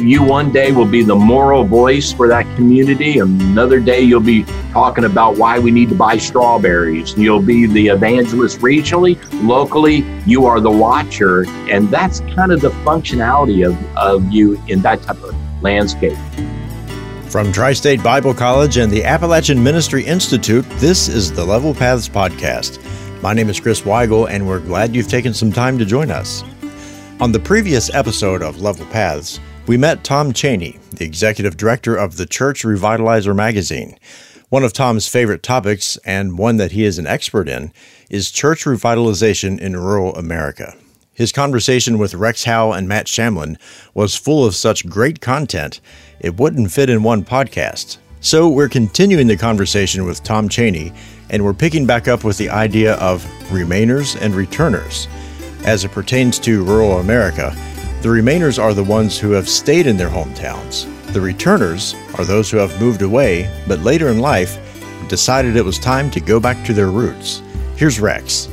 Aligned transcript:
you 0.00 0.22
one 0.22 0.50
day 0.52 0.72
will 0.72 0.86
be 0.86 1.02
the 1.02 1.14
moral 1.14 1.64
voice 1.64 2.12
for 2.12 2.28
that 2.28 2.44
community. 2.56 3.18
Another 3.18 3.80
day 3.80 4.00
you'll 4.00 4.20
be 4.20 4.44
talking 4.72 5.04
about 5.04 5.36
why 5.36 5.58
we 5.58 5.70
need 5.70 5.88
to 5.90 5.94
buy 5.94 6.16
strawberries. 6.16 7.16
You'll 7.16 7.42
be 7.42 7.66
the 7.66 7.88
evangelist 7.88 8.60
regionally, 8.60 9.18
locally, 9.46 10.04
you 10.26 10.46
are 10.46 10.60
the 10.60 10.70
watcher. 10.70 11.48
And 11.68 11.88
that's 11.88 12.20
kind 12.34 12.52
of 12.52 12.60
the 12.60 12.70
functionality 12.70 13.66
of, 13.66 13.96
of 13.96 14.30
you 14.32 14.60
in 14.68 14.80
that 14.82 15.02
type 15.02 15.22
of 15.22 15.34
landscape. 15.62 16.18
From 17.28 17.52
Tri 17.52 17.74
State 17.74 18.02
Bible 18.02 18.34
College 18.34 18.76
and 18.76 18.90
the 18.90 19.04
Appalachian 19.04 19.62
Ministry 19.62 20.04
Institute, 20.04 20.64
this 20.78 21.08
is 21.08 21.30
the 21.30 21.44
Level 21.44 21.74
Paths 21.74 22.08
Podcast. 22.08 22.82
My 23.22 23.34
name 23.34 23.48
is 23.48 23.60
Chris 23.60 23.82
Weigel, 23.82 24.28
and 24.28 24.48
we're 24.48 24.60
glad 24.60 24.96
you've 24.96 25.08
taken 25.08 25.32
some 25.34 25.52
time 25.52 25.78
to 25.78 25.84
join 25.84 26.10
us. 26.10 26.42
On 27.20 27.30
the 27.30 27.38
previous 27.38 27.92
episode 27.94 28.42
of 28.42 28.62
Level 28.62 28.86
Paths, 28.86 29.38
we 29.70 29.76
met 29.76 30.02
Tom 30.02 30.32
Cheyney, 30.32 30.80
the 30.90 31.04
executive 31.04 31.56
director 31.56 31.94
of 31.94 32.16
the 32.16 32.26
Church 32.26 32.64
Revitalizer 32.64 33.36
magazine. 33.36 33.96
One 34.48 34.64
of 34.64 34.72
Tom's 34.72 35.06
favorite 35.06 35.44
topics, 35.44 35.96
and 35.98 36.36
one 36.36 36.56
that 36.56 36.72
he 36.72 36.82
is 36.82 36.98
an 36.98 37.06
expert 37.06 37.48
in, 37.48 37.72
is 38.10 38.32
church 38.32 38.64
revitalization 38.64 39.60
in 39.60 39.76
rural 39.76 40.12
America. 40.16 40.74
His 41.14 41.30
conversation 41.30 41.98
with 41.98 42.14
Rex 42.14 42.42
Howell 42.42 42.72
and 42.72 42.88
Matt 42.88 43.06
Shamlin 43.06 43.60
was 43.94 44.16
full 44.16 44.44
of 44.44 44.56
such 44.56 44.88
great 44.88 45.20
content, 45.20 45.80
it 46.18 46.36
wouldn't 46.36 46.72
fit 46.72 46.90
in 46.90 47.04
one 47.04 47.24
podcast. 47.24 47.98
So 48.18 48.48
we're 48.48 48.68
continuing 48.68 49.28
the 49.28 49.36
conversation 49.36 50.04
with 50.04 50.24
Tom 50.24 50.48
Cheyney, 50.48 50.92
and 51.30 51.44
we're 51.44 51.54
picking 51.54 51.86
back 51.86 52.08
up 52.08 52.24
with 52.24 52.38
the 52.38 52.50
idea 52.50 52.94
of 52.94 53.22
remainers 53.50 54.20
and 54.20 54.34
returners. 54.34 55.06
As 55.64 55.84
it 55.84 55.92
pertains 55.92 56.40
to 56.40 56.64
rural 56.64 56.98
America, 56.98 57.54
the 58.02 58.08
remainers 58.08 58.58
are 58.58 58.72
the 58.72 58.82
ones 58.82 59.18
who 59.18 59.32
have 59.32 59.46
stayed 59.46 59.86
in 59.86 59.98
their 59.98 60.08
hometowns. 60.08 60.86
The 61.12 61.20
returners 61.20 61.94
are 62.16 62.24
those 62.24 62.50
who 62.50 62.56
have 62.56 62.80
moved 62.80 63.02
away, 63.02 63.54
but 63.68 63.80
later 63.80 64.08
in 64.08 64.20
life 64.20 64.58
decided 65.08 65.54
it 65.54 65.64
was 65.64 65.78
time 65.78 66.10
to 66.12 66.20
go 66.20 66.40
back 66.40 66.64
to 66.64 66.72
their 66.72 66.90
roots. 66.90 67.42
Here's 67.76 68.00
Rex. 68.00 68.48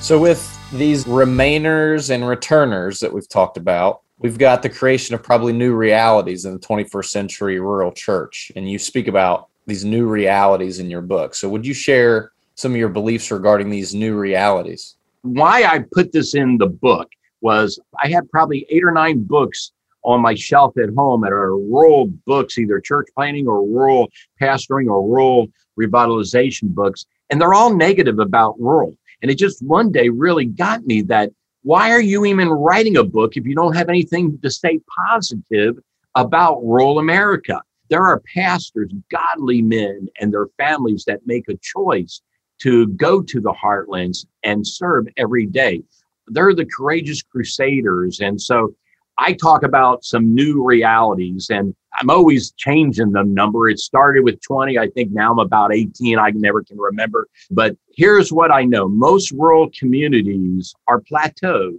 So, 0.00 0.18
with 0.18 0.58
these 0.72 1.04
remainers 1.04 2.10
and 2.10 2.28
returners 2.28 3.00
that 3.00 3.10
we've 3.10 3.28
talked 3.28 3.56
about, 3.56 4.02
we've 4.18 4.36
got 4.36 4.62
the 4.62 4.68
creation 4.68 5.14
of 5.14 5.22
probably 5.22 5.54
new 5.54 5.72
realities 5.72 6.44
in 6.44 6.52
the 6.52 6.58
21st 6.58 7.06
century 7.06 7.58
rural 7.58 7.90
church. 7.90 8.52
And 8.54 8.70
you 8.70 8.78
speak 8.78 9.08
about 9.08 9.48
these 9.66 9.86
new 9.86 10.06
realities 10.06 10.78
in 10.78 10.90
your 10.90 11.00
book. 11.00 11.34
So, 11.34 11.48
would 11.48 11.64
you 11.64 11.72
share 11.72 12.32
some 12.54 12.72
of 12.72 12.76
your 12.76 12.90
beliefs 12.90 13.30
regarding 13.30 13.70
these 13.70 13.94
new 13.94 14.14
realities? 14.14 14.96
Why 15.22 15.64
I 15.64 15.84
put 15.92 16.12
this 16.12 16.34
in 16.34 16.58
the 16.58 16.66
book 16.66 17.08
was 17.40 17.78
I 18.02 18.08
had 18.08 18.30
probably 18.30 18.66
eight 18.70 18.84
or 18.84 18.92
nine 18.92 19.22
books 19.22 19.72
on 20.02 20.22
my 20.22 20.34
shelf 20.34 20.76
at 20.78 20.94
home 20.96 21.20
that 21.22 21.32
are 21.32 21.56
rural 21.56 22.06
books, 22.26 22.58
either 22.58 22.80
church 22.80 23.08
planting 23.14 23.46
or 23.46 23.66
rural 23.66 24.08
pastoring 24.40 24.86
or 24.86 25.06
rural 25.06 25.48
revitalization 25.78 26.74
books. 26.74 27.04
And 27.28 27.40
they're 27.40 27.54
all 27.54 27.74
negative 27.74 28.18
about 28.18 28.58
rural. 28.58 28.96
And 29.22 29.30
it 29.30 29.36
just 29.36 29.62
one 29.62 29.92
day 29.92 30.08
really 30.08 30.46
got 30.46 30.86
me 30.86 31.02
that 31.02 31.30
why 31.62 31.90
are 31.90 32.00
you 32.00 32.24
even 32.24 32.48
writing 32.48 32.96
a 32.96 33.04
book 33.04 33.36
if 33.36 33.44
you 33.44 33.54
don't 33.54 33.76
have 33.76 33.90
anything 33.90 34.38
to 34.42 34.50
say 34.50 34.80
positive 35.06 35.78
about 36.14 36.62
rural 36.62 36.98
America? 36.98 37.60
There 37.90 38.06
are 38.06 38.22
pastors, 38.34 38.90
godly 39.10 39.60
men, 39.60 40.08
and 40.20 40.32
their 40.32 40.46
families 40.56 41.04
that 41.06 41.26
make 41.26 41.48
a 41.48 41.58
choice 41.60 42.22
to 42.60 42.88
go 42.88 43.22
to 43.22 43.40
the 43.40 43.52
heartlands 43.52 44.26
and 44.42 44.66
serve 44.66 45.06
every 45.16 45.46
day. 45.46 45.82
They're 46.28 46.54
the 46.54 46.66
courageous 46.66 47.22
crusaders. 47.22 48.20
And 48.20 48.40
so 48.40 48.74
I 49.18 49.32
talk 49.34 49.62
about 49.62 50.04
some 50.04 50.34
new 50.34 50.64
realities 50.64 51.48
and 51.50 51.74
I'm 52.00 52.10
always 52.10 52.52
changing 52.52 53.12
the 53.12 53.24
number. 53.24 53.68
It 53.68 53.78
started 53.78 54.24
with 54.24 54.40
20. 54.40 54.78
I 54.78 54.88
think 54.88 55.10
now 55.10 55.32
I'm 55.32 55.38
about 55.38 55.74
18. 55.74 56.18
I 56.18 56.30
never 56.30 56.62
can 56.62 56.78
remember. 56.78 57.28
But 57.50 57.76
here's 57.96 58.32
what 58.32 58.52
I 58.52 58.64
know 58.64 58.88
most 58.88 59.32
rural 59.32 59.70
communities 59.78 60.74
are 60.86 61.00
plateaued 61.00 61.78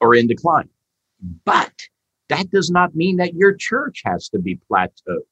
or 0.00 0.14
in 0.14 0.26
decline. 0.26 0.68
But 1.44 1.72
that 2.28 2.50
does 2.50 2.70
not 2.70 2.94
mean 2.94 3.16
that 3.16 3.34
your 3.34 3.54
church 3.54 4.02
has 4.04 4.28
to 4.30 4.38
be 4.38 4.58
plateaued 4.70 5.26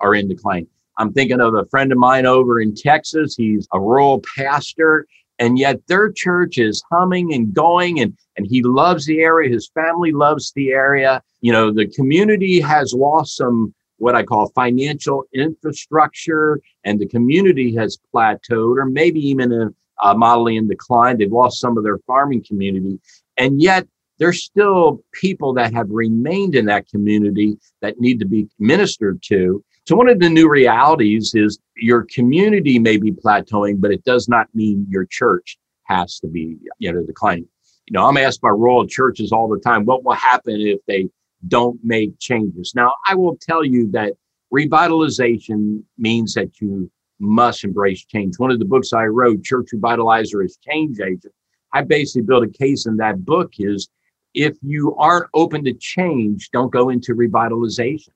or 0.00 0.14
in 0.14 0.28
decline. 0.28 0.66
I'm 1.00 1.14
thinking 1.14 1.40
of 1.40 1.54
a 1.54 1.64
friend 1.66 1.90
of 1.92 1.98
mine 1.98 2.26
over 2.26 2.60
in 2.60 2.74
Texas. 2.74 3.34
He's 3.34 3.66
a 3.72 3.80
rural 3.80 4.22
pastor 4.36 5.06
and 5.38 5.58
yet 5.58 5.80
their 5.88 6.12
church 6.12 6.58
is 6.58 6.82
humming 6.92 7.32
and 7.32 7.52
going 7.52 8.00
and 8.00 8.16
and 8.36 8.46
he 8.46 8.62
loves 8.62 9.06
the 9.06 9.20
area. 9.20 9.50
His 9.50 9.70
family 9.70 10.12
loves 10.12 10.52
the 10.54 10.70
area. 10.70 11.22
You 11.40 11.52
know 11.52 11.72
the 11.72 11.86
community 11.86 12.60
has 12.60 12.92
lost 12.92 13.36
some 13.36 13.74
what 13.96 14.14
i 14.14 14.22
call 14.22 14.48
financial 14.50 15.24
infrastructure 15.34 16.60
and 16.84 17.00
the 17.00 17.06
community 17.06 17.74
has 17.74 17.98
plateaued 18.14 18.76
or 18.78 18.86
maybe 18.86 19.20
even 19.20 19.52
a, 19.52 19.70
a 20.06 20.14
modeling 20.16 20.56
in 20.56 20.68
decline. 20.68 21.16
They've 21.16 21.32
lost 21.32 21.60
some 21.60 21.78
of 21.78 21.84
their 21.84 21.98
farming 22.06 22.44
community. 22.46 23.00
And 23.38 23.60
yet 23.60 23.86
there's 24.20 24.44
still 24.44 25.02
people 25.12 25.52
that 25.54 25.74
have 25.74 25.90
remained 25.90 26.54
in 26.54 26.66
that 26.66 26.88
community 26.88 27.56
that 27.80 27.98
need 27.98 28.20
to 28.20 28.26
be 28.26 28.46
ministered 28.60 29.20
to 29.22 29.64
so 29.90 29.96
one 29.96 30.08
of 30.08 30.20
the 30.20 30.28
new 30.28 30.48
realities 30.48 31.34
is 31.34 31.58
your 31.76 32.06
community 32.14 32.78
may 32.78 32.96
be 32.96 33.10
plateauing, 33.10 33.80
but 33.80 33.90
it 33.90 34.04
does 34.04 34.28
not 34.28 34.46
mean 34.54 34.86
your 34.88 35.04
church 35.04 35.58
has 35.84 36.20
to 36.20 36.28
be, 36.28 36.56
you 36.78 36.92
know, 36.92 37.02
declining. 37.02 37.48
You 37.86 37.94
know, 37.94 38.06
I'm 38.06 38.16
asked 38.16 38.40
by 38.40 38.50
rural 38.50 38.86
churches 38.86 39.32
all 39.32 39.48
the 39.48 39.58
time, 39.58 39.84
what 39.84 40.04
will 40.04 40.14
happen 40.14 40.60
if 40.60 40.78
they 40.86 41.08
don't 41.48 41.80
make 41.82 42.16
changes? 42.20 42.72
Now, 42.76 42.94
I 43.08 43.16
will 43.16 43.36
tell 43.38 43.64
you 43.64 43.90
that 43.90 44.12
revitalization 44.54 45.82
means 45.98 46.34
that 46.34 46.60
you 46.60 46.88
must 47.18 47.64
embrace 47.64 48.04
change. 48.04 48.38
One 48.38 48.52
of 48.52 48.60
the 48.60 48.64
books 48.64 48.92
I 48.92 49.06
wrote, 49.06 49.42
Church 49.42 49.70
Revitalizer 49.74 50.44
is 50.44 50.56
Change 50.58 51.00
Agent. 51.00 51.34
I 51.72 51.82
basically 51.82 52.22
built 52.22 52.44
a 52.44 52.48
case 52.48 52.86
in 52.86 52.96
that 52.98 53.24
book 53.24 53.54
is 53.58 53.88
if 54.34 54.56
you 54.62 54.94
aren't 54.96 55.28
open 55.34 55.64
to 55.64 55.74
change, 55.74 56.50
don't 56.50 56.72
go 56.72 56.90
into 56.90 57.14
revitalization 57.14 58.10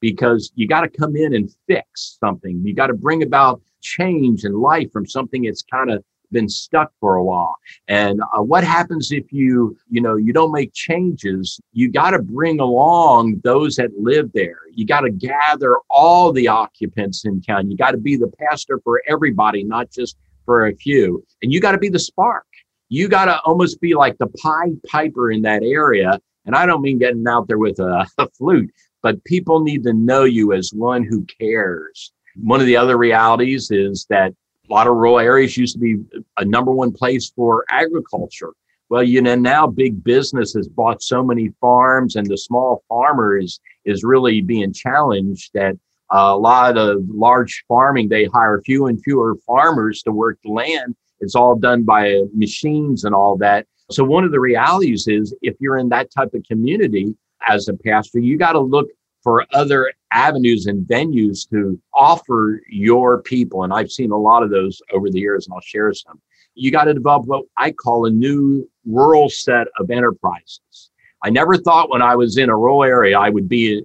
because 0.00 0.50
you 0.54 0.66
got 0.66 0.80
to 0.80 0.88
come 0.88 1.16
in 1.16 1.34
and 1.34 1.54
fix 1.66 2.18
something. 2.20 2.60
You 2.64 2.74
got 2.74 2.88
to 2.88 2.94
bring 2.94 3.22
about 3.22 3.60
change 3.80 4.44
in 4.44 4.52
life 4.54 4.90
from 4.92 5.06
something 5.06 5.42
that's 5.42 5.62
kind 5.62 5.90
of 5.90 6.02
been 6.32 6.48
stuck 6.48 6.92
for 7.00 7.16
a 7.16 7.24
while. 7.24 7.56
And 7.88 8.20
uh, 8.32 8.42
what 8.42 8.64
happens 8.64 9.10
if 9.12 9.32
you, 9.32 9.76
you 9.90 10.00
know, 10.00 10.16
you 10.16 10.32
don't 10.32 10.52
make 10.52 10.72
changes? 10.72 11.60
You 11.72 11.90
got 11.90 12.10
to 12.10 12.20
bring 12.20 12.60
along 12.60 13.40
those 13.42 13.76
that 13.76 13.90
live 13.98 14.30
there. 14.32 14.60
You 14.72 14.86
got 14.86 15.00
to 15.00 15.10
gather 15.10 15.76
all 15.88 16.32
the 16.32 16.48
occupants 16.48 17.24
in 17.24 17.42
town. 17.42 17.70
You 17.70 17.76
got 17.76 17.92
to 17.92 17.96
be 17.96 18.16
the 18.16 18.30
pastor 18.38 18.80
for 18.84 19.02
everybody, 19.08 19.64
not 19.64 19.90
just 19.90 20.16
for 20.44 20.66
a 20.66 20.74
few. 20.74 21.24
And 21.42 21.52
you 21.52 21.60
got 21.60 21.72
to 21.72 21.78
be 21.78 21.88
the 21.88 21.98
spark. 21.98 22.46
You 22.90 23.08
got 23.08 23.26
to 23.26 23.40
almost 23.42 23.80
be 23.80 23.94
like 23.94 24.18
the 24.18 24.26
Pied 24.26 24.82
Piper 24.86 25.30
in 25.30 25.42
that 25.42 25.62
area. 25.62 26.20
And 26.44 26.54
I 26.54 26.66
don't 26.66 26.82
mean 26.82 26.98
getting 26.98 27.26
out 27.26 27.48
there 27.48 27.58
with 27.58 27.78
a, 27.78 28.06
a 28.18 28.28
flute, 28.30 28.70
but 29.02 29.24
people 29.24 29.60
need 29.60 29.84
to 29.84 29.94
know 29.94 30.24
you 30.24 30.52
as 30.52 30.72
one 30.74 31.04
who 31.04 31.24
cares. 31.40 32.12
One 32.36 32.60
of 32.60 32.66
the 32.66 32.76
other 32.76 32.98
realities 32.98 33.70
is 33.70 34.06
that 34.10 34.32
a 34.68 34.72
lot 34.72 34.86
of 34.86 34.94
rural 34.94 35.18
areas 35.18 35.56
used 35.56 35.74
to 35.74 35.80
be 35.80 35.96
a 36.36 36.44
number 36.44 36.70
one 36.72 36.92
place 36.92 37.30
for 37.30 37.64
agriculture. 37.70 38.52
Well, 38.88 39.04
you 39.04 39.22
know, 39.22 39.36
now 39.36 39.68
big 39.68 40.02
business 40.02 40.52
has 40.54 40.66
bought 40.66 41.00
so 41.00 41.22
many 41.22 41.52
farms, 41.60 42.16
and 42.16 42.26
the 42.26 42.36
small 42.36 42.82
farmer 42.88 43.38
is, 43.38 43.60
is 43.84 44.02
really 44.02 44.40
being 44.40 44.72
challenged 44.72 45.52
that 45.54 45.76
a 46.10 46.36
lot 46.36 46.76
of 46.76 47.02
large 47.08 47.64
farming, 47.68 48.08
they 48.08 48.24
hire 48.24 48.60
fewer 48.64 48.88
and 48.88 49.00
fewer 49.02 49.36
farmers 49.46 50.02
to 50.02 50.12
work 50.12 50.38
the 50.42 50.50
land. 50.50 50.96
It's 51.20 51.34
all 51.34 51.54
done 51.54 51.84
by 51.84 52.22
machines 52.34 53.04
and 53.04 53.14
all 53.14 53.36
that. 53.38 53.66
So, 53.90 54.04
one 54.04 54.24
of 54.24 54.30
the 54.30 54.40
realities 54.40 55.06
is 55.08 55.34
if 55.42 55.56
you're 55.60 55.78
in 55.78 55.88
that 55.90 56.10
type 56.10 56.34
of 56.34 56.44
community, 56.44 57.14
as 57.48 57.68
a 57.68 57.74
pastor, 57.74 58.18
you 58.18 58.36
got 58.36 58.52
to 58.52 58.60
look 58.60 58.88
for 59.22 59.46
other 59.52 59.92
avenues 60.12 60.66
and 60.66 60.86
venues 60.86 61.48
to 61.50 61.80
offer 61.94 62.60
your 62.68 63.22
people. 63.22 63.64
And 63.64 63.72
I've 63.72 63.90
seen 63.90 64.10
a 64.10 64.16
lot 64.16 64.42
of 64.42 64.50
those 64.50 64.80
over 64.92 65.10
the 65.10 65.20
years, 65.20 65.46
and 65.46 65.54
I'll 65.54 65.60
share 65.60 65.92
some. 65.92 66.20
You 66.54 66.70
got 66.70 66.84
to 66.84 66.94
develop 66.94 67.26
what 67.26 67.44
I 67.56 67.70
call 67.72 68.06
a 68.06 68.10
new 68.10 68.68
rural 68.84 69.28
set 69.28 69.68
of 69.78 69.90
enterprises. 69.90 70.90
I 71.22 71.30
never 71.30 71.56
thought 71.56 71.90
when 71.90 72.02
I 72.02 72.16
was 72.16 72.38
in 72.38 72.48
a 72.48 72.56
rural 72.56 72.82
area 72.82 73.18
I 73.18 73.28
would 73.28 73.48
be 73.48 73.82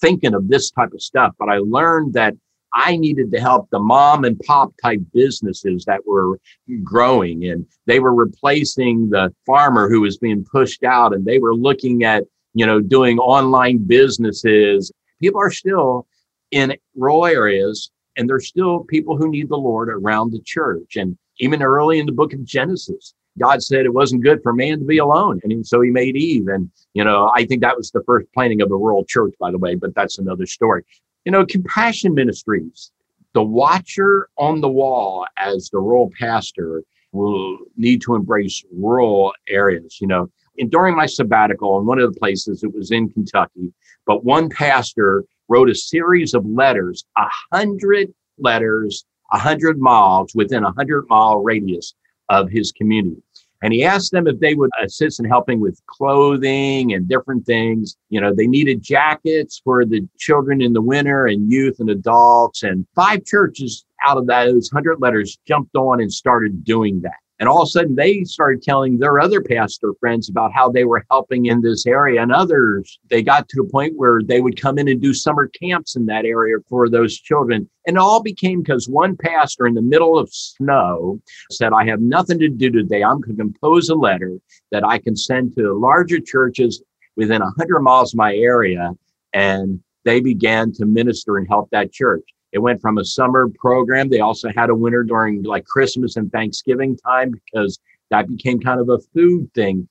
thinking 0.00 0.34
of 0.34 0.48
this 0.48 0.70
type 0.70 0.92
of 0.92 1.02
stuff, 1.02 1.34
but 1.38 1.48
I 1.48 1.58
learned 1.58 2.14
that 2.14 2.34
I 2.78 2.96
needed 2.96 3.32
to 3.32 3.40
help 3.40 3.70
the 3.70 3.78
mom 3.78 4.24
and 4.24 4.38
pop 4.40 4.72
type 4.82 5.00
businesses 5.14 5.84
that 5.86 6.06
were 6.06 6.38
growing 6.84 7.46
and 7.46 7.66
they 7.86 8.00
were 8.00 8.14
replacing 8.14 9.08
the 9.08 9.34
farmer 9.46 9.88
who 9.88 10.02
was 10.02 10.18
being 10.18 10.44
pushed 10.44 10.84
out 10.84 11.14
and 11.14 11.24
they 11.24 11.38
were 11.38 11.54
looking 11.54 12.04
at 12.04 12.24
you 12.56 12.64
know, 12.64 12.80
doing 12.80 13.18
online 13.18 13.76
businesses. 13.76 14.90
People 15.20 15.40
are 15.40 15.50
still 15.50 16.06
in 16.52 16.74
rural 16.94 17.26
areas 17.26 17.90
and 18.16 18.28
there's 18.28 18.48
still 18.48 18.80
people 18.84 19.14
who 19.14 19.30
need 19.30 19.50
the 19.50 19.58
Lord 19.58 19.90
around 19.90 20.32
the 20.32 20.40
church. 20.40 20.96
And 20.96 21.18
even 21.38 21.62
early 21.62 21.98
in 21.98 22.06
the 22.06 22.12
book 22.12 22.32
of 22.32 22.42
Genesis, 22.44 23.12
God 23.38 23.62
said 23.62 23.84
it 23.84 23.92
wasn't 23.92 24.24
good 24.24 24.42
for 24.42 24.54
man 24.54 24.78
to 24.78 24.86
be 24.86 24.96
alone. 24.96 25.38
And 25.44 25.66
so 25.66 25.82
he 25.82 25.90
made 25.90 26.16
Eve. 26.16 26.48
And, 26.48 26.70
you 26.94 27.04
know, 27.04 27.30
I 27.34 27.44
think 27.44 27.60
that 27.60 27.76
was 27.76 27.90
the 27.90 28.02
first 28.04 28.26
planting 28.32 28.62
of 28.62 28.70
a 28.70 28.74
rural 28.74 29.04
church, 29.04 29.34
by 29.38 29.50
the 29.50 29.58
way, 29.58 29.74
but 29.74 29.94
that's 29.94 30.16
another 30.16 30.46
story. 30.46 30.82
You 31.26 31.32
know, 31.32 31.44
compassion 31.44 32.14
ministries, 32.14 32.92
the 33.34 33.42
watcher 33.42 34.28
on 34.38 34.60
the 34.60 34.68
wall 34.68 35.26
as 35.36 35.68
the 35.70 35.80
rural 35.80 36.10
pastor 36.18 36.84
will 37.10 37.58
need 37.76 38.00
to 38.02 38.14
embrace 38.14 38.64
rural 38.72 39.32
areas. 39.48 40.00
You 40.00 40.06
know, 40.06 40.30
and 40.56 40.70
during 40.70 40.94
my 40.94 41.06
sabbatical, 41.06 41.80
in 41.80 41.84
one 41.84 41.98
of 41.98 42.14
the 42.14 42.18
places, 42.18 42.62
it 42.62 42.72
was 42.72 42.92
in 42.92 43.10
Kentucky, 43.10 43.72
but 44.06 44.24
one 44.24 44.48
pastor 44.48 45.24
wrote 45.48 45.68
a 45.68 45.74
series 45.74 46.32
of 46.32 46.46
letters, 46.46 47.04
a 47.16 47.26
hundred 47.52 48.14
letters, 48.38 49.04
a 49.32 49.38
hundred 49.38 49.80
miles 49.80 50.32
within 50.32 50.62
a 50.62 50.72
hundred 50.72 51.06
mile 51.08 51.42
radius 51.42 51.92
of 52.28 52.48
his 52.50 52.70
community. 52.70 53.20
And 53.62 53.72
he 53.72 53.84
asked 53.84 54.12
them 54.12 54.26
if 54.26 54.38
they 54.38 54.54
would 54.54 54.70
assist 54.82 55.18
in 55.18 55.24
helping 55.24 55.60
with 55.60 55.80
clothing 55.86 56.92
and 56.92 57.08
different 57.08 57.46
things. 57.46 57.96
You 58.10 58.20
know, 58.20 58.34
they 58.34 58.46
needed 58.46 58.82
jackets 58.82 59.60
for 59.64 59.84
the 59.84 60.06
children 60.18 60.60
in 60.60 60.72
the 60.72 60.82
winter 60.82 61.26
and 61.26 61.50
youth 61.50 61.80
and 61.80 61.90
adults. 61.90 62.62
And 62.62 62.86
five 62.94 63.24
churches 63.24 63.84
out 64.06 64.18
of 64.18 64.26
those 64.26 64.70
100 64.72 65.00
letters 65.00 65.38
jumped 65.46 65.74
on 65.74 66.00
and 66.00 66.12
started 66.12 66.64
doing 66.64 67.00
that. 67.02 67.14
And 67.38 67.48
all 67.48 67.62
of 67.62 67.66
a 67.66 67.70
sudden, 67.70 67.94
they 67.94 68.24
started 68.24 68.62
telling 68.62 68.98
their 68.98 69.20
other 69.20 69.42
pastor 69.42 69.92
friends 70.00 70.30
about 70.30 70.52
how 70.54 70.70
they 70.70 70.84
were 70.84 71.04
helping 71.10 71.46
in 71.46 71.60
this 71.60 71.86
area. 71.86 72.22
And 72.22 72.32
others, 72.32 72.98
they 73.10 73.22
got 73.22 73.46
to 73.48 73.62
the 73.62 73.68
point 73.70 73.94
where 73.96 74.22
they 74.22 74.40
would 74.40 74.60
come 74.60 74.78
in 74.78 74.88
and 74.88 75.02
do 75.02 75.12
summer 75.12 75.48
camps 75.48 75.96
in 75.96 76.06
that 76.06 76.24
area 76.24 76.56
for 76.68 76.88
those 76.88 77.18
children. 77.18 77.68
And 77.86 77.98
all 77.98 78.22
became 78.22 78.62
because 78.62 78.88
one 78.88 79.16
pastor 79.16 79.66
in 79.66 79.74
the 79.74 79.82
middle 79.82 80.18
of 80.18 80.32
snow 80.32 81.20
said, 81.50 81.72
I 81.74 81.84
have 81.86 82.00
nothing 82.00 82.38
to 82.38 82.48
do 82.48 82.70
today. 82.70 83.04
I'm 83.04 83.20
going 83.20 83.36
to 83.36 83.42
compose 83.42 83.90
a 83.90 83.94
letter 83.94 84.38
that 84.72 84.84
I 84.84 84.98
can 84.98 85.14
send 85.14 85.54
to 85.56 85.78
larger 85.78 86.20
churches 86.20 86.82
within 87.16 87.42
100 87.42 87.80
miles 87.80 88.14
of 88.14 88.18
my 88.18 88.34
area. 88.34 88.92
And 89.34 89.80
they 90.04 90.20
began 90.20 90.72
to 90.72 90.86
minister 90.86 91.36
and 91.36 91.46
help 91.46 91.68
that 91.70 91.92
church. 91.92 92.24
It 92.56 92.62
went 92.62 92.80
from 92.80 92.96
a 92.96 93.04
summer 93.04 93.50
program. 93.58 94.08
They 94.08 94.20
also 94.20 94.48
had 94.56 94.70
a 94.70 94.74
winter 94.74 95.02
during 95.02 95.42
like 95.42 95.66
Christmas 95.66 96.16
and 96.16 96.32
Thanksgiving 96.32 96.96
time 96.96 97.32
because 97.32 97.78
that 98.08 98.28
became 98.28 98.60
kind 98.60 98.80
of 98.80 98.88
a 98.88 98.98
food 99.12 99.52
thing. 99.52 99.86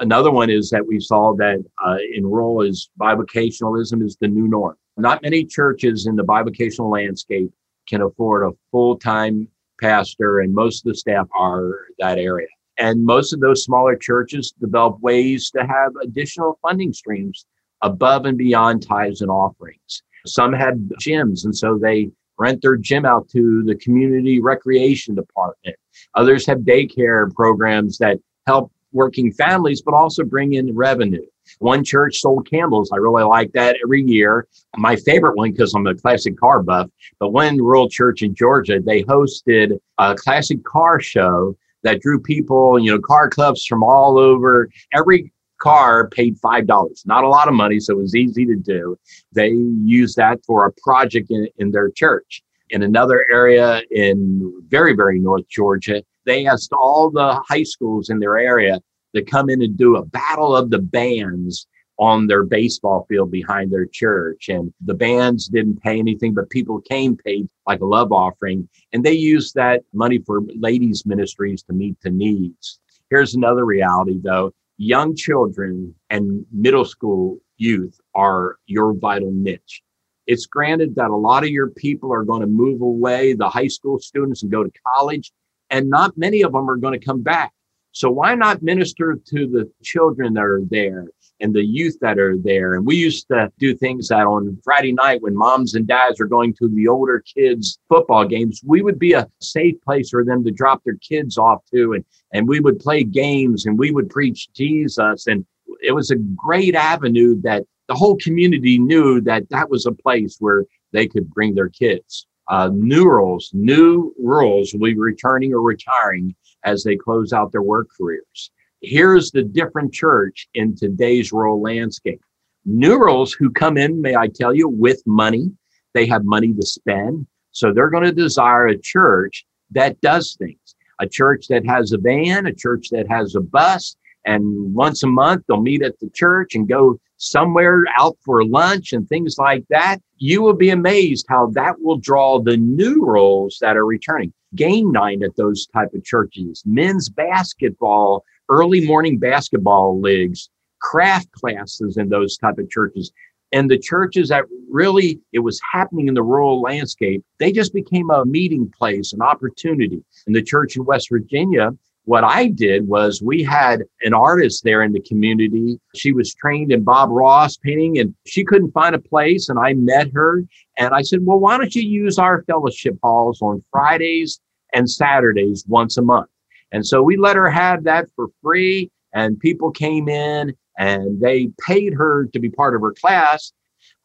Another 0.00 0.30
one 0.30 0.48
is 0.48 0.70
that 0.70 0.86
we 0.86 1.00
saw 1.00 1.34
that 1.34 1.62
uh, 1.84 1.98
enroll 2.14 2.62
is 2.62 2.88
bivocationalism 2.98 4.02
is 4.02 4.16
the 4.22 4.26
new 4.26 4.48
norm. 4.48 4.74
Not 4.96 5.20
many 5.20 5.44
churches 5.44 6.06
in 6.06 6.16
the 6.16 6.24
bivocational 6.24 6.90
landscape 6.90 7.52
can 7.86 8.00
afford 8.00 8.46
a 8.46 8.56
full 8.70 8.96
time 8.98 9.46
pastor, 9.78 10.40
and 10.40 10.54
most 10.54 10.86
of 10.86 10.90
the 10.90 10.96
staff 10.96 11.28
are 11.38 11.88
that 11.98 12.16
area. 12.16 12.48
And 12.78 13.04
most 13.04 13.34
of 13.34 13.40
those 13.40 13.64
smaller 13.64 13.96
churches 13.96 14.54
develop 14.58 14.98
ways 15.00 15.50
to 15.50 15.60
have 15.60 15.92
additional 16.02 16.58
funding 16.62 16.94
streams 16.94 17.44
above 17.82 18.24
and 18.24 18.38
beyond 18.38 18.82
tithes 18.82 19.20
and 19.20 19.30
offerings. 19.30 20.02
Some 20.26 20.52
had 20.52 20.88
gyms, 21.00 21.44
and 21.44 21.56
so 21.56 21.78
they 21.78 22.10
rent 22.38 22.62
their 22.62 22.76
gym 22.76 23.04
out 23.04 23.28
to 23.30 23.62
the 23.64 23.74
community 23.76 24.40
recreation 24.40 25.14
department. 25.14 25.76
Others 26.14 26.46
have 26.46 26.58
daycare 26.58 27.32
programs 27.34 27.98
that 27.98 28.18
help 28.46 28.72
working 28.92 29.32
families, 29.32 29.82
but 29.82 29.94
also 29.94 30.24
bring 30.24 30.54
in 30.54 30.74
revenue. 30.74 31.24
One 31.58 31.84
church 31.84 32.20
sold 32.20 32.48
candles. 32.48 32.90
I 32.92 32.96
really 32.96 33.24
like 33.24 33.52
that 33.52 33.76
every 33.82 34.02
year. 34.02 34.46
My 34.76 34.96
favorite 34.96 35.36
one, 35.36 35.50
because 35.50 35.74
I'm 35.74 35.86
a 35.86 35.94
classic 35.94 36.38
car 36.38 36.62
buff, 36.62 36.88
but 37.18 37.30
one 37.30 37.56
rural 37.58 37.88
church 37.88 38.22
in 38.22 38.34
Georgia, 38.34 38.80
they 38.80 39.02
hosted 39.04 39.78
a 39.98 40.14
classic 40.14 40.62
car 40.64 41.00
show 41.00 41.56
that 41.82 42.00
drew 42.00 42.20
people, 42.20 42.78
you 42.78 42.90
know, 42.90 42.98
car 42.98 43.30
clubs 43.30 43.64
from 43.64 43.82
all 43.82 44.18
over. 44.18 44.68
Every 44.92 45.32
car 45.58 46.08
paid 46.08 46.40
$5. 46.40 47.06
Not 47.06 47.24
a 47.24 47.28
lot 47.28 47.48
of 47.48 47.54
money, 47.54 47.80
so 47.80 47.94
it 47.94 48.02
was 48.02 48.14
easy 48.14 48.46
to 48.46 48.56
do. 48.56 48.98
They 49.32 49.50
used 49.50 50.16
that 50.16 50.44
for 50.44 50.66
a 50.66 50.72
project 50.82 51.30
in, 51.30 51.48
in 51.58 51.70
their 51.70 51.90
church. 51.90 52.42
In 52.70 52.82
another 52.82 53.26
area 53.30 53.82
in 53.90 54.62
very, 54.68 54.94
very 54.94 55.18
North 55.18 55.48
Georgia, 55.48 56.02
they 56.26 56.46
asked 56.46 56.72
all 56.72 57.10
the 57.10 57.40
high 57.48 57.62
schools 57.62 58.10
in 58.10 58.18
their 58.18 58.38
area 58.38 58.80
to 59.14 59.22
come 59.22 59.48
in 59.48 59.62
and 59.62 59.76
do 59.76 59.96
a 59.96 60.04
battle 60.04 60.54
of 60.54 60.70
the 60.70 60.78
bands 60.78 61.66
on 61.98 62.26
their 62.26 62.44
baseball 62.44 63.06
field 63.08 63.30
behind 63.30 63.72
their 63.72 63.86
church. 63.86 64.48
And 64.48 64.72
the 64.84 64.94
bands 64.94 65.48
didn't 65.48 65.82
pay 65.82 65.98
anything, 65.98 66.32
but 66.32 66.48
people 66.50 66.80
came 66.80 67.16
paid 67.16 67.48
like 67.66 67.80
a 67.80 67.86
love 67.86 68.12
offering. 68.12 68.68
And 68.92 69.04
they 69.04 69.12
used 69.12 69.54
that 69.54 69.82
money 69.92 70.18
for 70.18 70.42
ladies' 70.56 71.04
ministries 71.04 71.62
to 71.64 71.72
meet 71.72 71.96
the 72.02 72.10
needs. 72.10 72.78
Here's 73.10 73.34
another 73.34 73.64
reality, 73.64 74.20
though 74.22 74.52
young 74.78 75.14
children 75.14 75.94
and 76.08 76.46
middle 76.52 76.84
school 76.84 77.38
youth 77.56 78.00
are 78.14 78.56
your 78.66 78.94
vital 78.94 79.32
niche. 79.32 79.82
It's 80.26 80.46
granted 80.46 80.94
that 80.94 81.10
a 81.10 81.16
lot 81.16 81.42
of 81.42 81.50
your 81.50 81.70
people 81.70 82.12
are 82.12 82.22
going 82.22 82.42
to 82.42 82.46
move 82.46 82.80
away, 82.80 83.32
the 83.32 83.48
high 83.48 83.68
school 83.68 83.98
students, 83.98 84.42
and 84.42 84.52
go 84.52 84.62
to 84.62 84.70
college, 84.94 85.32
and 85.70 85.90
not 85.90 86.16
many 86.16 86.42
of 86.42 86.52
them 86.52 86.70
are 86.70 86.76
going 86.76 86.98
to 86.98 87.04
come 87.04 87.22
back. 87.22 87.52
So 87.92 88.10
why 88.10 88.34
not 88.34 88.62
minister 88.62 89.18
to 89.26 89.46
the 89.46 89.70
children 89.82 90.34
that 90.34 90.44
are 90.44 90.62
there 90.70 91.06
and 91.40 91.54
the 91.54 91.64
youth 91.64 91.98
that 92.00 92.18
are 92.18 92.36
there? 92.36 92.74
And 92.74 92.86
we 92.86 92.96
used 92.96 93.28
to 93.28 93.50
do 93.58 93.74
things 93.74 94.08
that 94.08 94.26
on 94.26 94.58
Friday 94.64 94.92
night 94.92 95.22
when 95.22 95.36
moms 95.36 95.74
and 95.74 95.86
dads 95.86 96.20
are 96.20 96.26
going 96.26 96.54
to 96.54 96.68
the 96.68 96.88
older 96.88 97.20
kids' 97.20 97.78
football 97.88 98.24
games, 98.24 98.60
we 98.64 98.82
would 98.82 98.98
be 98.98 99.12
a 99.12 99.28
safe 99.40 99.80
place 99.82 100.10
for 100.10 100.24
them 100.24 100.44
to 100.44 100.50
drop 100.50 100.82
their 100.84 100.96
kids 100.96 101.38
off 101.38 101.62
to 101.72 101.92
and 101.92 102.04
and 102.32 102.46
we 102.46 102.60
would 102.60 102.78
play 102.78 103.04
games 103.04 103.66
and 103.66 103.78
we 103.78 103.90
would 103.90 104.10
preach 104.10 104.52
Jesus. 104.52 105.26
And 105.26 105.46
it 105.80 105.92
was 105.92 106.10
a 106.10 106.16
great 106.16 106.74
avenue 106.74 107.40
that 107.42 107.64
the 107.88 107.94
whole 107.94 108.16
community 108.16 108.78
knew 108.78 109.20
that 109.22 109.48
that 109.48 109.70
was 109.70 109.86
a 109.86 109.92
place 109.92 110.36
where 110.40 110.66
they 110.92 111.06
could 111.06 111.30
bring 111.30 111.54
their 111.54 111.70
kids. 111.70 112.26
Uh, 112.48 112.70
new 112.72 113.04
rules, 113.04 113.50
new 113.52 114.14
rules 114.18 114.72
will 114.72 114.86
be 114.86 114.94
returning 114.94 115.52
or 115.52 115.62
retiring 115.62 116.34
as 116.64 116.82
they 116.82 116.96
close 116.96 117.32
out 117.32 117.52
their 117.52 117.62
work 117.62 117.88
careers. 117.96 118.50
Here's 118.80 119.30
the 119.32 119.42
different 119.42 119.92
church 119.92 120.48
in 120.54 120.76
today's 120.76 121.32
rural 121.32 121.60
landscape. 121.60 122.20
New 122.64 122.98
rules 122.98 123.32
who 123.32 123.50
come 123.50 123.76
in, 123.76 124.00
may 124.00 124.14
I 124.14 124.28
tell 124.28 124.54
you, 124.54 124.68
with 124.68 125.02
money. 125.06 125.50
They 125.94 126.06
have 126.06 126.24
money 126.24 126.52
to 126.52 126.66
spend. 126.66 127.26
So 127.50 127.72
they're 127.72 127.90
going 127.90 128.04
to 128.04 128.12
desire 128.12 128.68
a 128.68 128.78
church 128.78 129.44
that 129.72 130.00
does 130.00 130.36
things 130.38 130.74
a 131.00 131.08
church 131.08 131.46
that 131.48 131.64
has 131.64 131.92
a 131.92 131.98
van, 131.98 132.46
a 132.46 132.52
church 132.52 132.88
that 132.90 133.08
has 133.08 133.34
a 133.36 133.40
bus, 133.40 133.96
and 134.24 134.74
once 134.74 135.02
a 135.02 135.06
month 135.06 135.44
they'll 135.46 135.60
meet 135.60 135.82
at 135.82 135.98
the 136.00 136.10
church 136.10 136.54
and 136.54 136.68
go 136.68 136.98
somewhere 137.18 137.84
out 137.96 138.16
for 138.24 138.44
lunch 138.44 138.92
and 138.92 139.08
things 139.08 139.38
like 139.38 139.64
that. 139.70 139.98
You 140.16 140.42
will 140.42 140.54
be 140.54 140.70
amazed 140.70 141.26
how 141.28 141.50
that 141.50 141.80
will 141.80 141.98
draw 141.98 142.40
the 142.40 142.56
new 142.56 143.04
roles 143.04 143.58
that 143.60 143.76
are 143.76 143.86
returning. 143.86 144.32
Game 144.54 144.90
night 144.90 145.22
at 145.22 145.36
those 145.36 145.66
type 145.66 145.92
of 145.94 146.04
churches, 146.04 146.62
men's 146.66 147.08
basketball, 147.08 148.24
early 148.48 148.86
morning 148.86 149.18
basketball 149.18 150.00
leagues, 150.00 150.50
craft 150.80 151.30
classes 151.32 151.96
in 151.96 152.08
those 152.08 152.36
type 152.36 152.58
of 152.58 152.70
churches. 152.70 153.12
And 153.52 153.70
the 153.70 153.78
churches 153.78 154.28
that 154.28 154.44
really 154.70 155.20
it 155.32 155.38
was 155.38 155.60
happening 155.72 156.08
in 156.08 156.14
the 156.14 156.22
rural 156.22 156.60
landscape 156.60 157.24
they 157.38 157.50
just 157.52 157.72
became 157.72 158.10
a 158.10 158.24
meeting 158.26 158.70
place 158.76 159.12
an 159.12 159.22
opportunity. 159.22 160.02
In 160.26 160.32
the 160.32 160.42
church 160.42 160.76
in 160.76 160.84
west 160.84 161.08
virginia 161.10 161.70
what 162.04 162.24
i 162.24 162.48
did 162.48 162.86
was 162.86 163.22
we 163.22 163.42
had 163.42 163.82
an 164.02 164.14
artist 164.14 164.64
there 164.64 164.82
in 164.82 164.92
the 164.92 165.00
community. 165.00 165.80
She 165.94 166.12
was 166.12 166.34
trained 166.34 166.72
in 166.72 166.84
bob 166.84 167.10
ross 167.10 167.56
painting 167.56 167.98
and 167.98 168.14
she 168.26 168.44
couldn't 168.44 168.72
find 168.72 168.94
a 168.94 169.00
place 169.00 169.48
and 169.48 169.58
i 169.58 169.72
met 169.72 170.12
her 170.12 170.44
and 170.76 170.94
i 170.94 171.02
said 171.02 171.24
well 171.24 171.38
why 171.38 171.56
don't 171.56 171.74
you 171.74 171.82
use 171.82 172.18
our 172.18 172.42
fellowship 172.44 172.96
halls 173.02 173.40
on 173.40 173.64
fridays 173.70 174.40
and 174.74 174.88
saturdays 174.90 175.64
once 175.66 175.96
a 175.96 176.02
month 176.02 176.28
and 176.72 176.86
so 176.86 177.02
we 177.02 177.16
let 177.16 177.36
her 177.36 177.50
have 177.50 177.84
that 177.84 178.06
for 178.14 178.28
free 178.42 178.90
and 179.14 179.38
people 179.40 179.70
came 179.70 180.08
in 180.08 180.54
and 180.78 181.20
they 181.20 181.50
paid 181.66 181.94
her 181.94 182.26
to 182.32 182.38
be 182.38 182.50
part 182.50 182.74
of 182.74 182.82
her 182.82 182.92
class. 182.92 183.52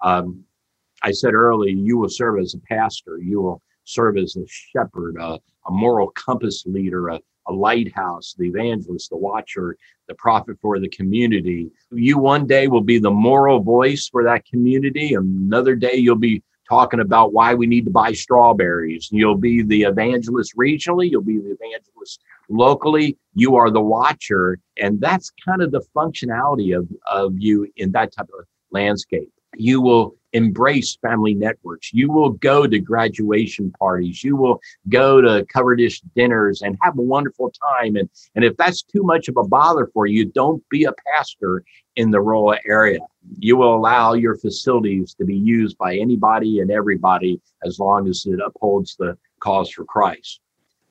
Um, 0.01 0.43
I 1.03 1.11
said 1.11 1.33
earlier, 1.33 1.75
you 1.75 1.97
will 1.97 2.09
serve 2.09 2.39
as 2.39 2.53
a 2.53 2.59
pastor, 2.59 3.19
you 3.21 3.41
will 3.41 3.61
serve 3.83 4.17
as 4.17 4.35
a 4.37 4.45
shepherd, 4.47 5.17
a, 5.19 5.39
a 5.67 5.71
moral 5.71 6.09
compass 6.11 6.63
leader, 6.65 7.09
a, 7.09 7.19
a 7.47 7.53
lighthouse, 7.53 8.35
the 8.37 8.47
evangelist, 8.47 9.09
the 9.09 9.17
watcher, 9.17 9.77
the 10.07 10.15
prophet 10.15 10.57
for 10.61 10.79
the 10.79 10.87
community. 10.89 11.69
You 11.91 12.17
one 12.17 12.47
day 12.47 12.67
will 12.67 12.81
be 12.81 12.99
the 12.99 13.11
moral 13.11 13.59
voice 13.59 14.07
for 14.09 14.23
that 14.23 14.45
community. 14.45 15.13
Another 15.13 15.75
day 15.75 15.95
you'll 15.95 16.15
be 16.15 16.41
talking 16.67 17.01
about 17.01 17.33
why 17.33 17.53
we 17.53 17.67
need 17.67 17.85
to 17.85 17.91
buy 17.91 18.13
strawberries. 18.13 19.09
You'll 19.11 19.37
be 19.37 19.61
the 19.61 19.83
evangelist 19.83 20.55
regionally, 20.57 21.11
you'll 21.11 21.21
be 21.21 21.37
the 21.37 21.51
evangelist 21.61 22.21
locally, 22.49 23.17
you 23.33 23.55
are 23.55 23.71
the 23.71 23.81
watcher. 23.81 24.59
And 24.77 24.99
that's 24.99 25.31
kind 25.43 25.61
of 25.61 25.71
the 25.71 25.83
functionality 25.95 26.77
of, 26.77 26.87
of 27.07 27.33
you 27.37 27.67
in 27.75 27.91
that 27.91 28.13
type 28.13 28.29
of 28.37 28.45
landscape. 28.71 29.29
You 29.55 29.81
will 29.81 30.15
embrace 30.33 30.97
family 30.99 31.35
networks. 31.35 31.93
You 31.93 32.11
will 32.11 32.31
go 32.31 32.65
to 32.65 32.79
graduation 32.79 33.71
parties. 33.71 34.23
You 34.23 34.35
will 34.35 34.59
go 34.89 35.21
to 35.21 35.45
cover 35.45 35.75
dish 35.75 36.01
dinners 36.15 36.63
and 36.63 36.75
have 36.81 36.97
a 36.97 37.01
wonderful 37.03 37.51
time. 37.71 37.95
And, 37.95 38.09
and 38.33 38.43
if 38.43 38.57
that's 38.57 38.81
too 38.81 39.03
much 39.03 39.27
of 39.27 39.37
a 39.37 39.43
bother 39.43 39.91
for 39.93 40.07
you, 40.07 40.25
don't 40.25 40.67
be 40.69 40.85
a 40.85 40.93
pastor 41.13 41.63
in 41.95 42.09
the 42.09 42.19
rural 42.19 42.55
area. 42.67 42.99
You 43.37 43.57
will 43.57 43.75
allow 43.75 44.13
your 44.13 44.35
facilities 44.35 45.13
to 45.15 45.25
be 45.25 45.35
used 45.35 45.77
by 45.77 45.97
anybody 45.97 46.61
and 46.61 46.71
everybody 46.71 47.39
as 47.63 47.77
long 47.77 48.09
as 48.09 48.25
it 48.25 48.39
upholds 48.43 48.95
the 48.95 49.15
cause 49.39 49.69
for 49.69 49.85
Christ 49.85 50.39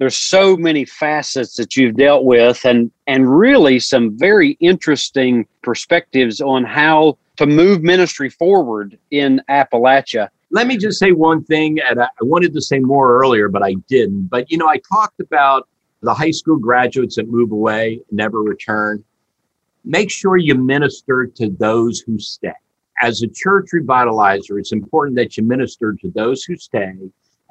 there's 0.03 0.17
so 0.17 0.57
many 0.57 0.85
facets 0.85 1.55
that 1.55 1.77
you've 1.77 1.95
dealt 1.95 2.25
with 2.25 2.65
and 2.65 2.91
and 3.07 3.39
really 3.39 3.79
some 3.79 4.19
very 4.19 4.57
interesting 4.59 5.47
perspectives 5.63 6.41
on 6.41 6.65
how 6.65 7.17
to 7.37 7.47
move 7.47 7.85
ministry 7.85 8.29
forward 8.29 8.99
in 9.13 9.41
Appalachia. 9.49 10.29
Let 10.51 10.67
me 10.67 10.77
just 10.77 10.99
say 10.99 11.13
one 11.13 11.45
thing, 11.45 11.79
and 11.89 12.03
I 12.03 12.09
wanted 12.21 12.53
to 12.55 12.61
say 12.61 12.81
more 12.81 13.17
earlier, 13.17 13.49
but 13.49 13.63
I 13.63 13.75
didn't. 13.89 14.27
But 14.27 14.51
you 14.51 14.59
know, 14.59 14.69
I 14.69 14.79
talked 14.93 15.21
about 15.21 15.69
the 16.01 16.13
high 16.13 16.33
school 16.33 16.57
graduates 16.57 17.15
that 17.15 17.29
move 17.29 17.53
away, 17.53 18.01
never 18.11 18.43
return. 18.43 19.05
Make 19.85 20.11
sure 20.11 20.37
you 20.37 20.57
minister 20.57 21.27
to 21.27 21.49
those 21.49 22.01
who 22.01 22.19
stay. 22.19 22.51
As 23.01 23.23
a 23.23 23.29
church 23.29 23.67
revitalizer, 23.73 24.59
it's 24.59 24.73
important 24.73 25.15
that 25.15 25.37
you 25.37 25.45
minister 25.45 25.93
to 25.93 26.11
those 26.11 26.43
who 26.43 26.57
stay 26.57 26.93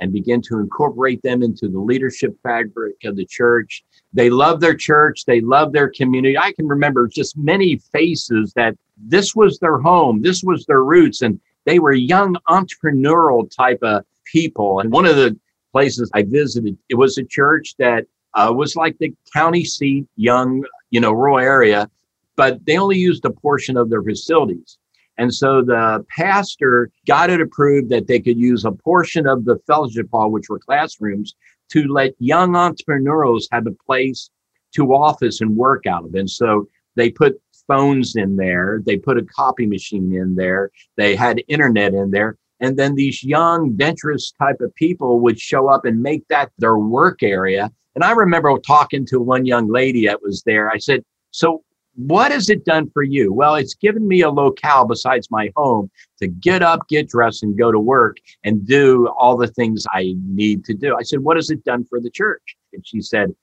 and 0.01 0.12
begin 0.12 0.41
to 0.41 0.60
incorporate 0.60 1.22
them 1.22 1.43
into 1.43 1.70
the 1.70 1.79
leadership 1.79 2.36
fabric 2.43 2.96
of 3.05 3.15
the 3.15 3.25
church. 3.25 3.84
They 4.12 4.29
love 4.29 4.60
their 4.60 4.75
church, 4.75 5.25
they 5.25 5.39
love 5.39 5.72
their 5.72 5.89
community. 5.89 6.38
I 6.38 6.51
can 6.53 6.67
remember 6.67 7.08
just 7.08 7.38
many 7.38 7.77
faces 7.93 8.51
that 8.55 8.75
this 8.98 9.36
was 9.36 9.60
their 9.60 9.77
home, 9.77 10.22
this 10.24 10.43
was 10.43 10.65
their 10.65 10.84
roots, 10.84 11.22
and 11.22 11.39
they 11.65 11.79
were 11.79 11.93
young 11.93 12.36
entrepreneurial 12.50 13.50
type 13.55 13.79
of 13.84 14.03
people. 14.25 14.79
And 14.79 14.91
one 14.91 15.05
of 15.05 15.15
the 15.15 15.38
places 15.72 16.10
I 16.13 16.24
visited, 16.24 16.77
it 16.89 16.96
was 16.96 17.17
a 17.17 17.24
church 17.24 17.75
that 17.77 18.05
uh, 18.34 18.51
was 18.55 18.75
like 18.75 18.98
the 18.98 19.13
county 19.34 19.63
seat, 19.63 20.08
young, 20.15 20.63
you 20.89 21.00
know, 21.00 21.12
rural 21.12 21.39
area, 21.39 21.89
but 22.36 22.65
they 22.65 22.77
only 22.77 22.98
used 22.98 23.24
a 23.25 23.29
portion 23.29 23.77
of 23.77 23.89
their 23.89 24.01
facilities. 24.01 24.77
And 25.22 25.32
so 25.32 25.62
the 25.62 26.04
pastor 26.10 26.90
got 27.06 27.30
it 27.30 27.42
approved 27.42 27.90
that 27.90 28.08
they 28.08 28.20
could 28.20 28.40
use 28.40 28.66
a 28.66 28.72
portion 28.72 29.28
of 29.28 29.46
the 29.46 29.60
fellowship 29.68 30.08
hall, 30.12 30.32
which 30.32 30.50
were 30.50 30.58
classrooms, 30.58 31.36
to 31.70 31.84
let 31.88 32.16
young 32.18 32.56
entrepreneurs 32.56 33.48
have 33.51 33.68
a 33.68 33.84
place 33.86 34.32
to 34.74 34.96
office 34.96 35.40
and 35.40 35.56
work 35.56 35.86
out 35.86 36.06
of. 36.06 36.16
And 36.16 36.28
so 36.28 36.68
they 36.96 37.12
put 37.12 37.40
phones 37.68 38.16
in 38.16 38.36
there, 38.36 38.82
they 38.84 38.98
put 38.98 39.20
a 39.20 39.24
copy 39.25 39.68
machine 39.68 40.12
in 40.12 40.34
there, 40.34 40.72
they 40.98 41.16
had 41.16 41.44
internet 41.48 41.94
in 41.94 42.10
there. 42.10 42.36
And 42.60 42.75
then 42.75 42.96
these 42.96 43.24
young, 43.24 43.78
venturous 43.78 44.32
type 44.42 44.60
of 44.60 44.74
people 44.74 45.20
would 45.20 45.40
show 45.40 45.68
up 45.68 45.86
and 45.86 46.01
make 46.01 46.28
that 46.30 46.51
their 46.58 46.80
work 46.80 47.22
area. 47.22 47.70
And 47.94 48.04
I 48.04 48.13
remember 48.13 48.58
talking 48.58 49.06
to 49.06 49.20
one 49.20 49.46
young 49.46 49.72
lady 49.72 50.08
that 50.08 50.24
was 50.24 50.42
there. 50.48 50.72
I 50.72 50.80
said, 50.80 51.04
So 51.30 51.63
what 51.96 52.32
has 52.32 52.50
it 52.50 52.66
done 52.66 52.90
for 52.92 53.04
you? 53.04 53.34
Well, 53.34 53.56
it's 53.56 53.74
given 53.74 54.08
me 54.08 54.22
a 54.22 54.30
locale 54.30 54.86
besides 54.86 55.30
my 55.30 55.52
home 55.56 55.92
to 56.20 56.28
get 56.28 56.62
up, 56.62 56.88
get 56.88 57.10
dressed, 57.10 57.44
and 57.44 57.58
go 57.58 57.72
to 57.72 57.80
work 57.80 58.18
and 58.44 58.66
do 58.66 59.08
all 59.18 59.38
the 59.38 59.48
things 59.48 59.86
I 59.92 60.16
need 60.26 60.64
to 60.66 60.74
do. 60.74 60.96
I 60.96 61.04
said, 61.04 61.20
What 61.20 61.38
has 61.38 61.50
it 61.50 61.64
done 61.64 61.86
for 61.86 62.00
the 62.00 62.10
church? 62.10 62.56
And 62.74 62.86
she 62.86 63.02
said, 63.02 63.34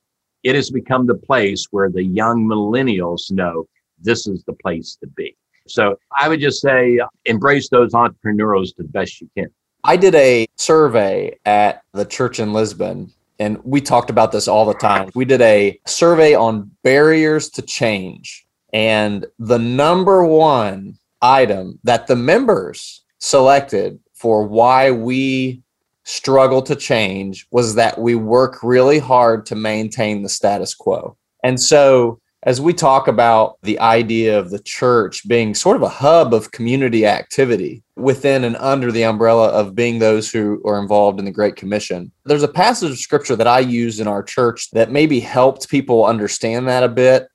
It 0.42 0.54
has 0.54 0.70
become 0.70 1.06
the 1.06 1.14
place 1.14 1.66
where 1.70 1.90
the 1.90 2.04
young 2.04 2.44
millennials 2.46 3.30
know 3.30 3.68
this 4.00 4.26
is 4.26 4.44
the 4.44 4.54
place 4.54 4.96
to 5.00 5.06
be. 5.08 5.36
So 5.66 5.98
I 6.18 6.28
would 6.28 6.40
just 6.40 6.60
say, 6.60 6.98
embrace 7.26 7.68
those 7.68 7.92
entrepreneurs 7.94 8.72
the 8.76 8.84
best 8.84 9.20
you 9.20 9.28
can. 9.36 9.48
I 9.84 9.96
did 9.96 10.14
a 10.14 10.46
survey 10.56 11.38
at 11.44 11.82
the 11.92 12.04
church 12.04 12.40
in 12.40 12.52
Lisbon 12.52 13.12
and 13.38 13.58
we 13.64 13.80
talked 13.80 14.10
about 14.10 14.32
this 14.32 14.48
all 14.48 14.64
the 14.64 14.74
time. 14.74 15.10
We 15.14 15.24
did 15.24 15.40
a 15.40 15.80
survey 15.86 16.34
on 16.34 16.70
barriers 16.82 17.48
to 17.50 17.62
change. 17.62 18.46
And 18.72 19.26
the 19.38 19.58
number 19.58 20.24
one 20.24 20.98
item 21.22 21.78
that 21.84 22.06
the 22.06 22.16
members 22.16 23.04
selected 23.18 23.98
for 24.14 24.46
why 24.46 24.90
we 24.90 25.62
struggle 26.04 26.62
to 26.62 26.74
change 26.74 27.46
was 27.50 27.74
that 27.76 27.98
we 27.98 28.14
work 28.14 28.62
really 28.62 28.98
hard 28.98 29.46
to 29.46 29.54
maintain 29.54 30.22
the 30.22 30.28
status 30.28 30.74
quo. 30.74 31.16
And 31.44 31.60
so 31.60 32.20
as 32.48 32.62
we 32.62 32.72
talk 32.72 33.08
about 33.08 33.58
the 33.62 33.78
idea 33.78 34.38
of 34.38 34.48
the 34.48 34.58
church 34.60 35.28
being 35.28 35.54
sort 35.54 35.76
of 35.76 35.82
a 35.82 35.88
hub 35.90 36.32
of 36.32 36.50
community 36.50 37.04
activity 37.04 37.82
within 37.94 38.42
and 38.42 38.56
under 38.56 38.90
the 38.90 39.04
umbrella 39.04 39.48
of 39.48 39.74
being 39.74 39.98
those 39.98 40.32
who 40.32 40.58
are 40.64 40.80
involved 40.80 41.18
in 41.18 41.26
the 41.26 41.30
Great 41.30 41.56
Commission, 41.56 42.10
there's 42.24 42.42
a 42.42 42.48
passage 42.48 42.90
of 42.90 42.96
scripture 42.96 43.36
that 43.36 43.46
I 43.46 43.58
use 43.58 44.00
in 44.00 44.08
our 44.08 44.22
church 44.22 44.70
that 44.70 44.90
maybe 44.90 45.20
helped 45.20 45.68
people 45.68 46.06
understand 46.06 46.66
that 46.68 46.82
a 46.82 46.88
bit. 46.88 47.28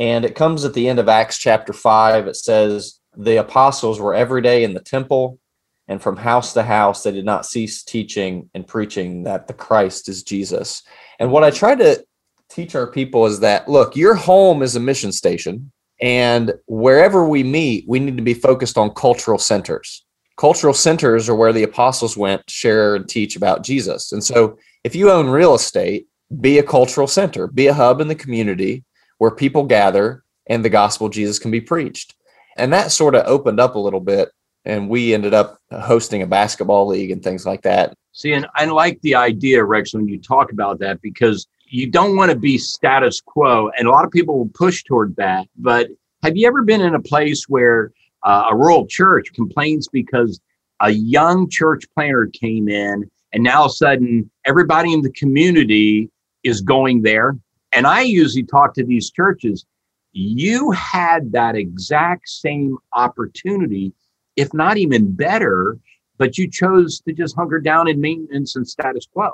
And 0.00 0.24
it 0.24 0.34
comes 0.34 0.64
at 0.64 0.74
the 0.74 0.88
end 0.88 0.98
of 0.98 1.08
Acts 1.08 1.38
chapter 1.38 1.72
5. 1.72 2.26
It 2.26 2.34
says, 2.34 2.98
The 3.16 3.36
apostles 3.36 4.00
were 4.00 4.16
every 4.16 4.42
day 4.42 4.64
in 4.64 4.74
the 4.74 4.80
temple, 4.80 5.38
and 5.86 6.02
from 6.02 6.16
house 6.16 6.54
to 6.54 6.64
house, 6.64 7.04
they 7.04 7.12
did 7.12 7.24
not 7.24 7.46
cease 7.46 7.84
teaching 7.84 8.50
and 8.52 8.66
preaching 8.66 9.22
that 9.22 9.46
the 9.46 9.54
Christ 9.54 10.08
is 10.08 10.24
Jesus. 10.24 10.82
And 11.20 11.30
what 11.30 11.44
I 11.44 11.52
try 11.52 11.76
to 11.76 12.04
teach 12.48 12.74
our 12.74 12.86
people 12.86 13.26
is 13.26 13.40
that 13.40 13.68
look, 13.68 13.96
your 13.96 14.14
home 14.14 14.62
is 14.62 14.76
a 14.76 14.80
mission 14.80 15.12
station, 15.12 15.70
and 16.00 16.52
wherever 16.66 17.26
we 17.26 17.42
meet, 17.42 17.84
we 17.88 17.98
need 17.98 18.16
to 18.16 18.22
be 18.22 18.34
focused 18.34 18.76
on 18.76 18.90
cultural 18.90 19.38
centers. 19.38 20.04
Cultural 20.36 20.74
centers 20.74 21.28
are 21.28 21.34
where 21.34 21.52
the 21.52 21.62
apostles 21.62 22.16
went 22.16 22.46
to 22.46 22.52
share 22.52 22.94
and 22.94 23.08
teach 23.08 23.36
about 23.36 23.64
Jesus. 23.64 24.12
And 24.12 24.22
so, 24.22 24.58
if 24.84 24.94
you 24.94 25.10
own 25.10 25.28
real 25.28 25.54
estate, 25.54 26.06
be 26.40 26.58
a 26.58 26.62
cultural 26.62 27.06
center, 27.06 27.46
be 27.46 27.68
a 27.68 27.74
hub 27.74 28.00
in 28.00 28.08
the 28.08 28.14
community 28.14 28.84
where 29.18 29.30
people 29.30 29.64
gather 29.64 30.24
and 30.46 30.64
the 30.64 30.68
gospel 30.68 31.08
Jesus 31.08 31.38
can 31.38 31.50
be 31.50 31.60
preached. 31.60 32.14
And 32.56 32.72
that 32.72 32.92
sort 32.92 33.14
of 33.14 33.26
opened 33.26 33.60
up 33.60 33.74
a 33.74 33.80
little 33.80 34.00
bit. 34.00 34.30
And 34.64 34.88
we 34.88 35.14
ended 35.14 35.32
up 35.32 35.58
hosting 35.70 36.22
a 36.22 36.26
basketball 36.26 36.86
league 36.86 37.12
and 37.12 37.22
things 37.22 37.46
like 37.46 37.62
that. 37.62 37.94
See, 38.12 38.32
and 38.32 38.46
I 38.56 38.64
like 38.64 39.00
the 39.02 39.14
idea, 39.14 39.62
Rex, 39.62 39.94
when 39.94 40.08
you 40.08 40.18
talk 40.20 40.50
about 40.50 40.80
that, 40.80 41.00
because 41.02 41.46
you 41.68 41.90
don't 41.90 42.16
want 42.16 42.30
to 42.30 42.36
be 42.36 42.58
status 42.58 43.20
quo. 43.20 43.70
And 43.78 43.88
a 43.88 43.90
lot 43.90 44.04
of 44.04 44.10
people 44.10 44.38
will 44.38 44.50
push 44.54 44.84
toward 44.84 45.16
that. 45.16 45.46
But 45.56 45.88
have 46.22 46.36
you 46.36 46.46
ever 46.46 46.62
been 46.62 46.80
in 46.80 46.94
a 46.94 47.00
place 47.00 47.48
where 47.48 47.92
uh, 48.22 48.46
a 48.50 48.56
rural 48.56 48.86
church 48.86 49.32
complains 49.34 49.88
because 49.88 50.40
a 50.80 50.90
young 50.90 51.48
church 51.48 51.84
planter 51.94 52.26
came 52.32 52.68
in 52.68 53.08
and 53.32 53.42
now 53.42 53.60
all 53.60 53.66
of 53.66 53.70
a 53.70 53.74
sudden 53.74 54.30
everybody 54.44 54.92
in 54.92 55.02
the 55.02 55.12
community 55.12 56.10
is 56.42 56.60
going 56.60 57.02
there? 57.02 57.36
And 57.72 57.86
I 57.86 58.02
usually 58.02 58.44
talk 58.44 58.74
to 58.74 58.84
these 58.84 59.10
churches. 59.10 59.66
You 60.12 60.70
had 60.70 61.32
that 61.32 61.56
exact 61.56 62.28
same 62.28 62.78
opportunity, 62.94 63.92
if 64.36 64.54
not 64.54 64.78
even 64.78 65.12
better, 65.12 65.76
but 66.16 66.38
you 66.38 66.50
chose 66.50 67.00
to 67.00 67.12
just 67.12 67.36
hunker 67.36 67.60
down 67.60 67.88
in 67.88 68.00
maintenance 68.00 68.56
and 68.56 68.66
status 68.66 69.06
quo. 69.12 69.32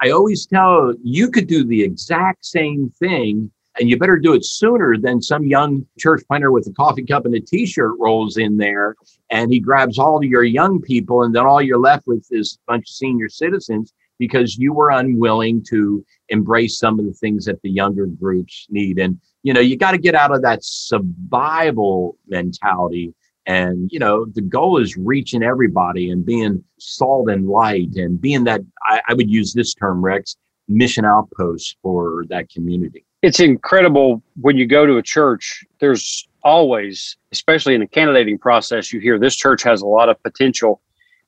I 0.00 0.10
always 0.10 0.46
tell 0.46 0.92
you 1.02 1.30
could 1.30 1.46
do 1.46 1.64
the 1.64 1.82
exact 1.82 2.44
same 2.44 2.90
thing 2.98 3.50
and 3.78 3.90
you 3.90 3.98
better 3.98 4.18
do 4.18 4.34
it 4.34 4.44
sooner 4.44 4.96
than 4.96 5.20
some 5.20 5.44
young 5.44 5.84
church 5.98 6.22
planter 6.28 6.52
with 6.52 6.66
a 6.68 6.72
coffee 6.72 7.04
cup 7.04 7.26
and 7.26 7.34
a 7.34 7.40
t-shirt 7.40 7.94
rolls 7.98 8.36
in 8.36 8.56
there 8.56 8.94
and 9.30 9.52
he 9.52 9.60
grabs 9.60 9.98
all 9.98 10.22
your 10.24 10.44
young 10.44 10.80
people 10.80 11.22
and 11.22 11.34
then 11.34 11.44
all 11.44 11.60
you're 11.60 11.78
left 11.78 12.06
with 12.06 12.26
is 12.30 12.58
a 12.68 12.72
bunch 12.72 12.84
of 12.84 12.94
senior 12.94 13.28
citizens 13.28 13.92
because 14.18 14.56
you 14.56 14.72
were 14.72 14.90
unwilling 14.90 15.62
to 15.70 16.04
embrace 16.28 16.78
some 16.78 16.98
of 16.98 17.04
the 17.04 17.12
things 17.12 17.44
that 17.44 17.60
the 17.62 17.70
younger 17.70 18.06
groups 18.06 18.66
need. 18.70 18.98
And 18.98 19.18
you 19.42 19.52
know 19.52 19.60
you 19.60 19.76
got 19.76 19.92
to 19.92 19.98
get 19.98 20.14
out 20.14 20.34
of 20.34 20.42
that 20.42 20.60
survival 20.62 22.16
mentality 22.26 23.14
and, 23.46 23.90
you 23.92 23.98
know, 23.98 24.24
the 24.24 24.40
goal 24.40 24.78
is 24.78 24.96
reaching 24.96 25.42
everybody 25.42 26.10
and 26.10 26.24
being 26.24 26.64
salt 26.78 27.28
and 27.28 27.48
light 27.48 27.94
and 27.96 28.20
being 28.20 28.44
that, 28.44 28.62
I, 28.86 29.00
I 29.08 29.14
would 29.14 29.30
use 29.30 29.52
this 29.52 29.74
term, 29.74 30.04
Rex, 30.04 30.36
mission 30.68 31.04
outpost 31.04 31.76
for 31.82 32.24
that 32.28 32.48
community. 32.48 33.04
It's 33.22 33.40
incredible 33.40 34.22
when 34.40 34.56
you 34.56 34.66
go 34.66 34.86
to 34.86 34.96
a 34.96 35.02
church, 35.02 35.64
there's 35.78 36.26
always, 36.42 37.16
especially 37.32 37.74
in 37.74 37.80
the 37.80 37.86
candidating 37.86 38.38
process, 38.38 38.92
you 38.92 39.00
hear 39.00 39.18
this 39.18 39.36
church 39.36 39.62
has 39.62 39.82
a 39.82 39.86
lot 39.86 40.08
of 40.08 40.22
potential. 40.22 40.80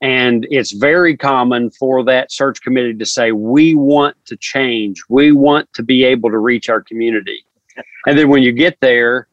And 0.03 0.47
it's 0.51 0.73
very 0.73 1.17
common 1.17 1.71
for 1.71 2.05
that 2.05 2.31
search 2.31 2.61
committee 2.61 2.95
to 2.95 3.07
say, 3.07 3.33
we 3.33 3.75
want 3.75 4.15
to 4.27 4.37
change. 4.37 5.03
We 5.09 5.33
want 5.33 5.73
to 5.73 5.83
be 5.83 6.05
able 6.05 6.31
to 6.31 6.39
reach 6.39 6.69
our 6.69 6.83
community. 6.83 7.45
And 8.07 8.19
then 8.19 8.29
when 8.29 8.43
you 8.43 8.53
get 8.53 8.79
there, 8.81 9.27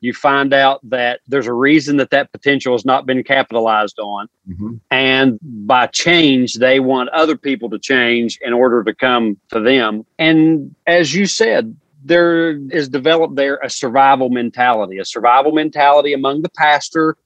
you 0.00 0.14
find 0.14 0.54
out 0.54 0.80
that 0.88 1.20
there's 1.28 1.46
a 1.46 1.52
reason 1.52 1.98
that 1.98 2.10
that 2.10 2.32
potential 2.32 2.72
has 2.72 2.84
not 2.84 3.04
been 3.04 3.22
capitalized 3.22 3.98
on. 3.98 4.28
Mm-hmm. 4.48 4.74
And 4.90 5.38
by 5.42 5.86
change, 5.88 6.54
they 6.54 6.80
want 6.80 7.10
other 7.10 7.36
people 7.36 7.68
to 7.70 7.78
change 7.78 8.38
in 8.40 8.52
order 8.52 8.82
to 8.82 8.94
come 8.94 9.38
to 9.50 9.60
them. 9.60 10.06
And 10.18 10.74
as 10.86 11.14
you 11.14 11.26
said, 11.26 11.76
there 12.02 12.52
is 12.70 12.88
developed 12.88 13.36
there 13.36 13.58
a 13.62 13.68
survival 13.68 14.30
mentality, 14.30 14.96
a 14.98 15.04
survival 15.04 15.52
mentality 15.52 16.14
among 16.14 16.40
the 16.42 16.48
pastor, 16.48 17.16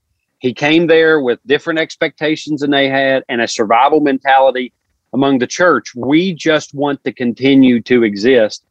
He 0.45 0.53
came 0.53 0.89
there 0.89 1.23
with 1.23 1.39
different 1.47 1.79
expectations 1.79 2.61
than 2.61 2.71
they 2.71 2.89
had 2.89 3.25
and 3.31 3.41
a 3.41 3.49
survival 3.49 4.01
mentality 4.01 4.75
among 5.15 5.39
the 5.39 5.47
church. 5.47 5.95
We 5.95 6.35
just 6.35 6.75
want 6.75 7.03
to 7.05 7.13
continue 7.13 7.81
to 7.83 8.03
exist. 8.03 8.63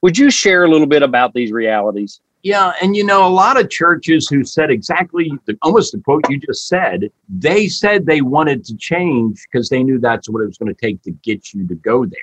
Would 0.00 0.16
you 0.16 0.30
share 0.30 0.64
a 0.64 0.70
little 0.70 0.86
bit 0.86 1.02
about 1.02 1.34
these 1.34 1.52
realities? 1.52 2.20
Yeah, 2.42 2.72
and 2.80 2.96
you 2.96 3.04
know, 3.04 3.26
a 3.26 3.28
lot 3.28 3.60
of 3.60 3.68
churches 3.68 4.28
who 4.28 4.44
said 4.44 4.70
exactly 4.70 5.32
the, 5.46 5.58
almost 5.62 5.92
the 5.92 5.98
quote 5.98 6.24
you 6.30 6.38
just 6.38 6.68
said, 6.68 7.10
they 7.28 7.68
said 7.68 8.06
they 8.06 8.20
wanted 8.20 8.64
to 8.66 8.76
change 8.76 9.44
because 9.50 9.68
they 9.68 9.82
knew 9.82 9.98
that's 9.98 10.28
what 10.28 10.42
it 10.42 10.46
was 10.46 10.58
going 10.58 10.72
to 10.72 10.80
take 10.80 11.02
to 11.02 11.10
get 11.10 11.52
you 11.52 11.66
to 11.66 11.74
go 11.74 12.06
there. 12.06 12.20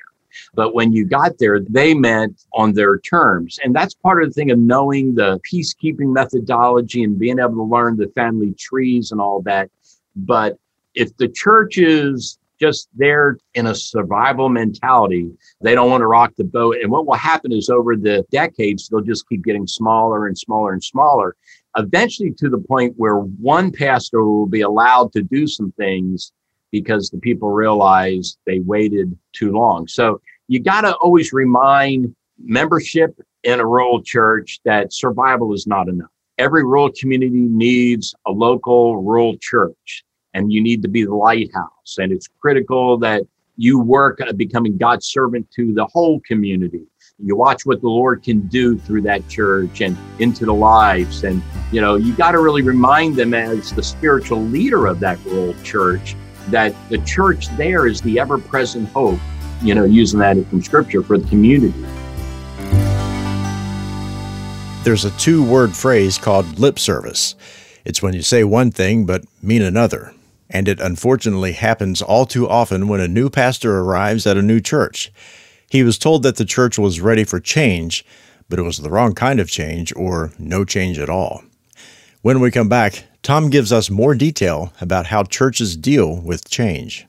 But 0.53 0.73
when 0.73 0.93
you 0.93 1.05
got 1.05 1.37
there, 1.37 1.59
they 1.59 1.93
meant 1.93 2.45
on 2.53 2.73
their 2.73 2.97
terms. 2.99 3.59
And 3.63 3.75
that's 3.75 3.93
part 3.93 4.23
of 4.23 4.29
the 4.29 4.33
thing 4.33 4.51
of 4.51 4.59
knowing 4.59 5.15
the 5.15 5.39
peacekeeping 5.39 6.13
methodology 6.13 7.03
and 7.03 7.17
being 7.17 7.39
able 7.39 7.55
to 7.55 7.63
learn 7.63 7.97
the 7.97 8.07
family 8.09 8.53
trees 8.53 9.11
and 9.11 9.19
all 9.19 9.41
that. 9.43 9.69
But 10.15 10.57
if 10.93 11.15
the 11.17 11.27
church 11.27 11.77
is 11.77 12.37
just 12.59 12.89
there 12.95 13.37
in 13.53 13.67
a 13.67 13.75
survival 13.75 14.49
mentality. 14.49 15.29
They 15.61 15.75
don't 15.75 15.89
want 15.89 16.01
to 16.01 16.07
rock 16.07 16.33
the 16.37 16.43
boat. 16.43 16.77
And 16.81 16.91
what 16.91 17.05
will 17.05 17.15
happen 17.15 17.51
is 17.51 17.69
over 17.69 17.95
the 17.95 18.25
decades, 18.31 18.87
they'll 18.87 19.01
just 19.01 19.27
keep 19.27 19.43
getting 19.43 19.67
smaller 19.67 20.27
and 20.27 20.37
smaller 20.37 20.73
and 20.73 20.83
smaller, 20.83 21.35
eventually 21.77 22.31
to 22.31 22.49
the 22.49 22.59
point 22.59 22.93
where 22.97 23.17
one 23.17 23.71
pastor 23.71 24.23
will 24.23 24.47
be 24.47 24.61
allowed 24.61 25.11
to 25.13 25.21
do 25.21 25.47
some 25.47 25.71
things 25.73 26.31
because 26.71 27.09
the 27.09 27.19
people 27.19 27.49
realize 27.51 28.37
they 28.45 28.59
waited 28.59 29.17
too 29.33 29.51
long. 29.51 29.87
So 29.87 30.21
you 30.47 30.59
got 30.61 30.81
to 30.81 30.95
always 30.95 31.33
remind 31.33 32.15
membership 32.37 33.17
in 33.43 33.59
a 33.59 33.65
rural 33.65 34.01
church 34.01 34.59
that 34.65 34.91
survival 34.91 35.53
is 35.53 35.67
not 35.67 35.87
enough. 35.87 36.09
Every 36.37 36.63
rural 36.63 36.91
community 36.91 37.31
needs 37.31 38.13
a 38.25 38.31
local 38.31 39.01
rural 39.01 39.37
church 39.37 40.03
and 40.35 40.51
you 40.51 40.61
need 40.61 40.81
to 40.81 40.89
be 40.89 41.05
the 41.05 41.15
lighthouse. 41.15 41.97
And 41.97 42.11
it's 42.11 42.27
critical 42.41 42.97
that 42.97 43.23
you 43.55 43.79
work 43.79 44.19
at 44.19 44.35
becoming 44.35 44.77
God's 44.77 45.07
servant 45.07 45.49
to 45.51 45.73
the 45.73 45.85
whole 45.85 46.19
community. 46.27 46.83
You 47.19 47.37
watch 47.37 47.65
what 47.65 47.79
the 47.79 47.87
Lord 47.87 48.21
can 48.21 48.41
do 48.41 48.77
through 48.77 49.03
that 49.03 49.25
church 49.29 49.79
and 49.79 49.97
into 50.19 50.45
the 50.45 50.53
lives. 50.53 51.23
And, 51.23 51.41
you 51.71 51.79
know, 51.79 51.95
you 51.95 52.13
got 52.13 52.31
to 52.31 52.39
really 52.39 52.61
remind 52.61 53.15
them 53.15 53.33
as 53.33 53.71
the 53.71 53.81
spiritual 53.81 54.41
leader 54.41 54.87
of 54.87 54.99
that 54.99 55.23
rural 55.23 55.55
church 55.63 56.17
that 56.49 56.75
the 56.89 56.97
church 56.99 57.47
there 57.55 57.87
is 57.87 58.01
the 58.01 58.19
ever 58.19 58.37
present 58.37 58.89
hope, 58.89 59.19
you 59.61 59.73
know, 59.73 59.85
using 59.85 60.19
that 60.19 60.35
from 60.47 60.61
scripture 60.61 61.01
for 61.01 61.17
the 61.17 61.27
community. 61.29 61.73
There's 64.83 65.05
a 65.05 65.11
two 65.11 65.45
word 65.45 65.73
phrase 65.73 66.17
called 66.17 66.59
lip 66.59 66.77
service. 66.77 67.35
It's 67.85 68.01
when 68.01 68.13
you 68.13 68.21
say 68.21 68.43
one 68.43 68.69
thing 68.69 69.05
but 69.05 69.23
mean 69.41 69.61
another 69.61 70.14
and 70.49 70.67
it 70.67 70.79
unfortunately 70.79 71.53
happens 71.53 72.01
all 72.01 72.25
too 72.25 72.47
often 72.47 72.87
when 72.87 72.99
a 72.99 73.07
new 73.07 73.29
pastor 73.29 73.79
arrives 73.79 74.25
at 74.25 74.37
a 74.37 74.41
new 74.41 74.59
church. 74.59 75.11
He 75.69 75.83
was 75.83 75.97
told 75.97 76.23
that 76.23 76.37
the 76.37 76.45
church 76.45 76.77
was 76.77 77.01
ready 77.01 77.23
for 77.23 77.39
change, 77.39 78.05
but 78.49 78.59
it 78.59 78.63
was 78.63 78.77
the 78.77 78.89
wrong 78.89 79.13
kind 79.13 79.39
of 79.39 79.49
change 79.49 79.93
or 79.95 80.31
no 80.37 80.63
change 80.63 80.99
at 80.99 81.09
all. 81.09 81.43
When 82.21 82.39
we 82.39 82.51
come 82.51 82.69
back, 82.69 83.05
Tom 83.23 83.49
gives 83.49 83.71
us 83.71 83.89
more 83.89 84.15
detail 84.15 84.71
about 84.81 85.07
how 85.07 85.23
churches 85.23 85.75
deal 85.75 86.21
with 86.21 86.49
change. 86.49 87.07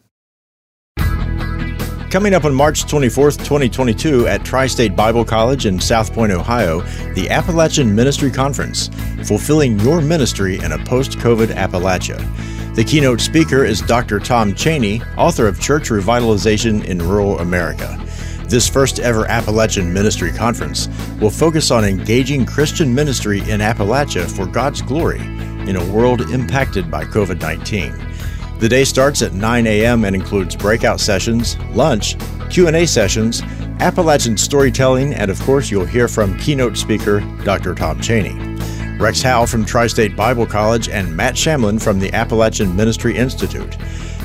Coming 2.10 2.34
up 2.34 2.44
on 2.44 2.54
March 2.54 2.84
24th, 2.84 3.38
2022, 3.38 4.26
at 4.26 4.44
Tri 4.44 4.68
State 4.68 4.94
Bible 4.94 5.24
College 5.24 5.66
in 5.66 5.78
South 5.78 6.12
Point, 6.14 6.32
Ohio, 6.32 6.80
the 7.14 7.28
Appalachian 7.28 7.94
Ministry 7.94 8.30
Conference, 8.30 8.88
fulfilling 9.24 9.78
your 9.80 10.00
ministry 10.00 10.58
in 10.60 10.72
a 10.72 10.84
post 10.84 11.18
COVID 11.18 11.48
Appalachia. 11.48 12.16
The 12.76 12.84
keynote 12.84 13.22
speaker 13.22 13.64
is 13.64 13.80
Dr. 13.80 14.20
Tom 14.20 14.52
Cheyney, 14.52 15.02
author 15.16 15.48
of 15.48 15.58
Church 15.58 15.88
Revitalization 15.88 16.84
in 16.84 16.98
Rural 16.98 17.38
America. 17.38 17.98
This 18.48 18.68
first 18.68 18.98
ever 18.98 19.24
Appalachian 19.30 19.90
Ministry 19.90 20.30
Conference 20.30 20.86
will 21.18 21.30
focus 21.30 21.70
on 21.70 21.86
engaging 21.86 22.44
Christian 22.44 22.94
ministry 22.94 23.38
in 23.38 23.60
Appalachia 23.60 24.30
for 24.30 24.44
God's 24.44 24.82
glory 24.82 25.20
in 25.20 25.76
a 25.76 25.90
world 25.90 26.20
impacted 26.30 26.90
by 26.90 27.06
COVID 27.06 27.40
19. 27.40 27.94
The 28.58 28.68
day 28.68 28.84
starts 28.84 29.22
at 29.22 29.32
9 29.32 29.66
a.m. 29.66 30.04
and 30.04 30.14
includes 30.14 30.54
breakout 30.54 31.00
sessions, 31.00 31.58
lunch, 31.70 32.14
Q&A 32.50 32.84
sessions, 32.84 33.40
Appalachian 33.80 34.36
storytelling, 34.36 35.14
and 35.14 35.30
of 35.30 35.40
course 35.40 35.70
you'll 35.70 35.86
hear 35.86 36.08
from 36.08 36.36
keynote 36.36 36.76
speaker 36.76 37.20
Dr. 37.42 37.74
Tom 37.74 38.00
Cheyney. 38.00 38.55
Rex 38.98 39.22
Howell 39.22 39.46
from 39.46 39.64
Tri 39.64 39.86
State 39.86 40.16
Bible 40.16 40.46
College, 40.46 40.88
and 40.88 41.14
Matt 41.14 41.34
Shamlin 41.34 41.80
from 41.80 41.98
the 41.98 42.12
Appalachian 42.12 42.74
Ministry 42.74 43.16
Institute. 43.16 43.76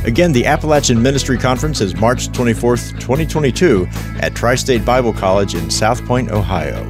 Again, 0.03 0.31
the 0.31 0.45
Appalachian 0.45 1.01
Ministry 1.01 1.37
Conference 1.37 1.79
is 1.79 1.95
March 1.95 2.29
24th, 2.29 2.99
2022 2.99 3.87
at 4.19 4.33
Tri 4.33 4.55
State 4.55 4.83
Bible 4.83 5.13
College 5.13 5.53
in 5.53 5.69
South 5.69 6.03
Point, 6.05 6.31
Ohio. 6.31 6.83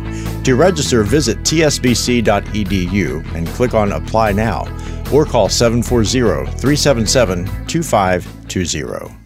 To 0.43 0.55
register, 0.55 1.03
visit 1.03 1.39
tsbc.edu 1.39 3.35
and 3.35 3.47
click 3.47 3.73
on 3.73 3.91
Apply 3.91 4.31
Now 4.31 4.61
or 5.11 5.25
call 5.25 5.49
740 5.49 6.51
377 6.57 7.67
2520. 7.67 9.20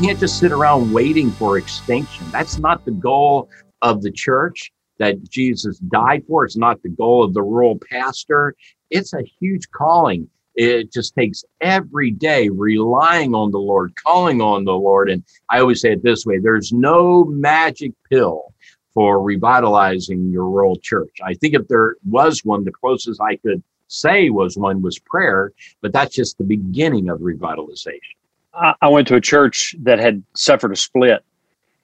Can't 0.00 0.18
just 0.18 0.38
sit 0.38 0.50
around 0.50 0.92
waiting 0.92 1.30
for 1.30 1.56
extinction. 1.56 2.28
That's 2.30 2.58
not 2.58 2.84
the 2.84 2.90
goal 2.90 3.48
of 3.82 4.02
the 4.02 4.10
church 4.10 4.72
that 4.98 5.22
Jesus 5.30 5.78
died 5.78 6.24
for. 6.26 6.44
It's 6.44 6.56
not 6.56 6.82
the 6.82 6.88
goal 6.88 7.22
of 7.22 7.32
the 7.32 7.42
rural 7.42 7.78
pastor. 7.90 8.54
It's 8.90 9.12
a 9.12 9.22
huge 9.40 9.70
calling. 9.70 10.28
It 10.56 10.92
just 10.92 11.14
takes 11.14 11.44
every 11.60 12.10
day 12.10 12.48
relying 12.48 13.34
on 13.34 13.50
the 13.50 13.58
Lord, 13.58 13.92
calling 14.02 14.40
on 14.40 14.64
the 14.64 14.72
Lord. 14.72 15.10
And 15.10 15.22
I 15.48 15.60
always 15.60 15.80
say 15.80 15.92
it 15.92 16.02
this 16.02 16.26
way 16.26 16.38
there's 16.38 16.72
no 16.72 17.24
magic 17.24 17.92
pill 18.10 18.52
for 18.94 19.22
revitalizing 19.22 20.30
your 20.30 20.48
rural 20.48 20.76
church. 20.76 21.18
I 21.24 21.34
think 21.34 21.54
if 21.54 21.66
there 21.68 21.96
was 22.04 22.44
one, 22.44 22.64
the 22.64 22.72
closest 22.72 23.20
I 23.20 23.36
could 23.36 23.62
say 23.88 24.30
was 24.30 24.56
one 24.56 24.82
was 24.82 24.98
prayer, 24.98 25.52
but 25.80 25.92
that's 25.92 26.14
just 26.14 26.38
the 26.38 26.44
beginning 26.44 27.08
of 27.08 27.20
revitalization. 27.20 28.14
I 28.80 28.88
went 28.88 29.08
to 29.08 29.16
a 29.16 29.20
church 29.20 29.74
that 29.82 29.98
had 29.98 30.22
suffered 30.34 30.72
a 30.72 30.76
split. 30.76 31.24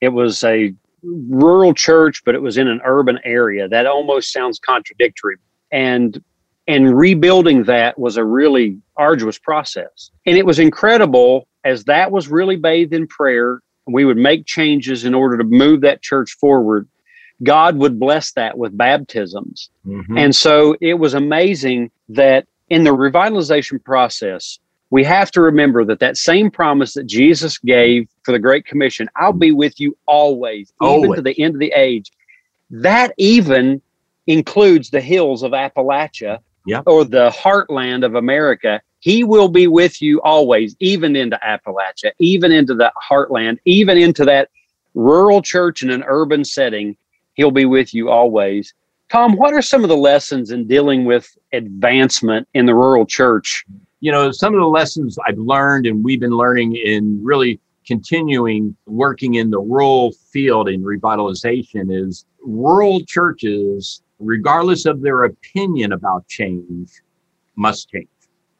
It 0.00 0.10
was 0.10 0.44
a 0.44 0.74
rural 1.02 1.74
church, 1.74 2.22
but 2.24 2.34
it 2.34 2.42
was 2.42 2.58
in 2.58 2.68
an 2.68 2.80
urban 2.84 3.18
area. 3.24 3.68
That 3.68 3.86
almost 3.86 4.32
sounds 4.32 4.58
contradictory. 4.58 5.36
And 5.72 6.22
and 6.68 6.96
rebuilding 6.96 7.64
that 7.64 7.98
was 7.98 8.16
a 8.16 8.24
really 8.24 8.78
arduous 8.96 9.38
process. 9.38 10.10
And 10.26 10.36
it 10.36 10.46
was 10.46 10.58
incredible 10.58 11.48
as 11.64 11.84
that 11.84 12.12
was 12.12 12.28
really 12.28 12.56
bathed 12.56 12.94
in 12.94 13.08
prayer. 13.08 13.60
We 13.86 14.04
would 14.04 14.16
make 14.16 14.46
changes 14.46 15.04
in 15.04 15.14
order 15.14 15.36
to 15.38 15.44
move 15.44 15.80
that 15.80 16.00
church 16.00 16.32
forward. 16.32 16.88
God 17.42 17.76
would 17.76 17.98
bless 17.98 18.32
that 18.32 18.56
with 18.56 18.76
baptisms. 18.76 19.70
Mm-hmm. 19.84 20.16
And 20.16 20.36
so 20.36 20.76
it 20.80 20.94
was 20.94 21.14
amazing 21.14 21.90
that 22.10 22.46
in 22.68 22.84
the 22.84 22.94
revitalization 22.94 23.82
process, 23.82 24.60
we 24.90 25.04
have 25.04 25.30
to 25.32 25.40
remember 25.40 25.84
that 25.84 26.00
that 26.00 26.16
same 26.16 26.50
promise 26.50 26.94
that 26.94 27.06
Jesus 27.06 27.58
gave 27.58 28.08
for 28.24 28.32
the 28.32 28.38
Great 28.38 28.66
Commission, 28.66 29.08
I'll 29.16 29.32
be 29.32 29.52
with 29.52 29.78
you 29.78 29.96
always, 30.06 30.72
always. 30.80 31.04
even 31.04 31.16
to 31.16 31.22
the 31.22 31.40
end 31.40 31.54
of 31.54 31.60
the 31.60 31.72
age, 31.74 32.10
that 32.70 33.12
even 33.16 33.80
includes 34.26 34.90
the 34.90 35.00
hills 35.00 35.42
of 35.42 35.52
Appalachia 35.52 36.38
yep. 36.66 36.82
or 36.86 37.04
the 37.04 37.30
heartland 37.30 38.04
of 38.04 38.16
America. 38.16 38.80
He 38.98 39.24
will 39.24 39.48
be 39.48 39.66
with 39.66 40.02
you 40.02 40.20
always, 40.22 40.76
even 40.80 41.16
into 41.16 41.38
Appalachia, 41.42 42.12
even 42.18 42.52
into 42.52 42.74
the 42.74 42.92
heartland, 43.10 43.58
even 43.64 43.96
into 43.96 44.24
that 44.26 44.50
rural 44.94 45.40
church 45.40 45.82
in 45.82 45.90
an 45.90 46.04
urban 46.06 46.44
setting. 46.44 46.96
He'll 47.34 47.50
be 47.50 47.64
with 47.64 47.94
you 47.94 48.10
always. 48.10 48.74
Tom, 49.10 49.36
what 49.36 49.54
are 49.54 49.62
some 49.62 49.82
of 49.82 49.88
the 49.88 49.96
lessons 49.96 50.50
in 50.50 50.66
dealing 50.66 51.04
with 51.04 51.36
advancement 51.52 52.46
in 52.54 52.66
the 52.66 52.74
rural 52.74 53.06
church 53.06 53.64
you 54.00 54.10
know, 54.10 54.30
some 54.30 54.54
of 54.54 54.60
the 54.60 54.66
lessons 54.66 55.18
I've 55.26 55.38
learned 55.38 55.86
and 55.86 56.02
we've 56.02 56.20
been 56.20 56.36
learning 56.36 56.76
in 56.76 57.22
really 57.22 57.60
continuing 57.86 58.76
working 58.86 59.34
in 59.34 59.50
the 59.50 59.60
rural 59.60 60.12
field 60.12 60.68
in 60.68 60.82
revitalization 60.82 61.92
is 61.92 62.24
rural 62.42 63.00
churches, 63.04 64.02
regardless 64.18 64.86
of 64.86 65.02
their 65.02 65.24
opinion 65.24 65.92
about 65.92 66.26
change, 66.28 66.90
must 67.56 67.90
change. 67.90 68.08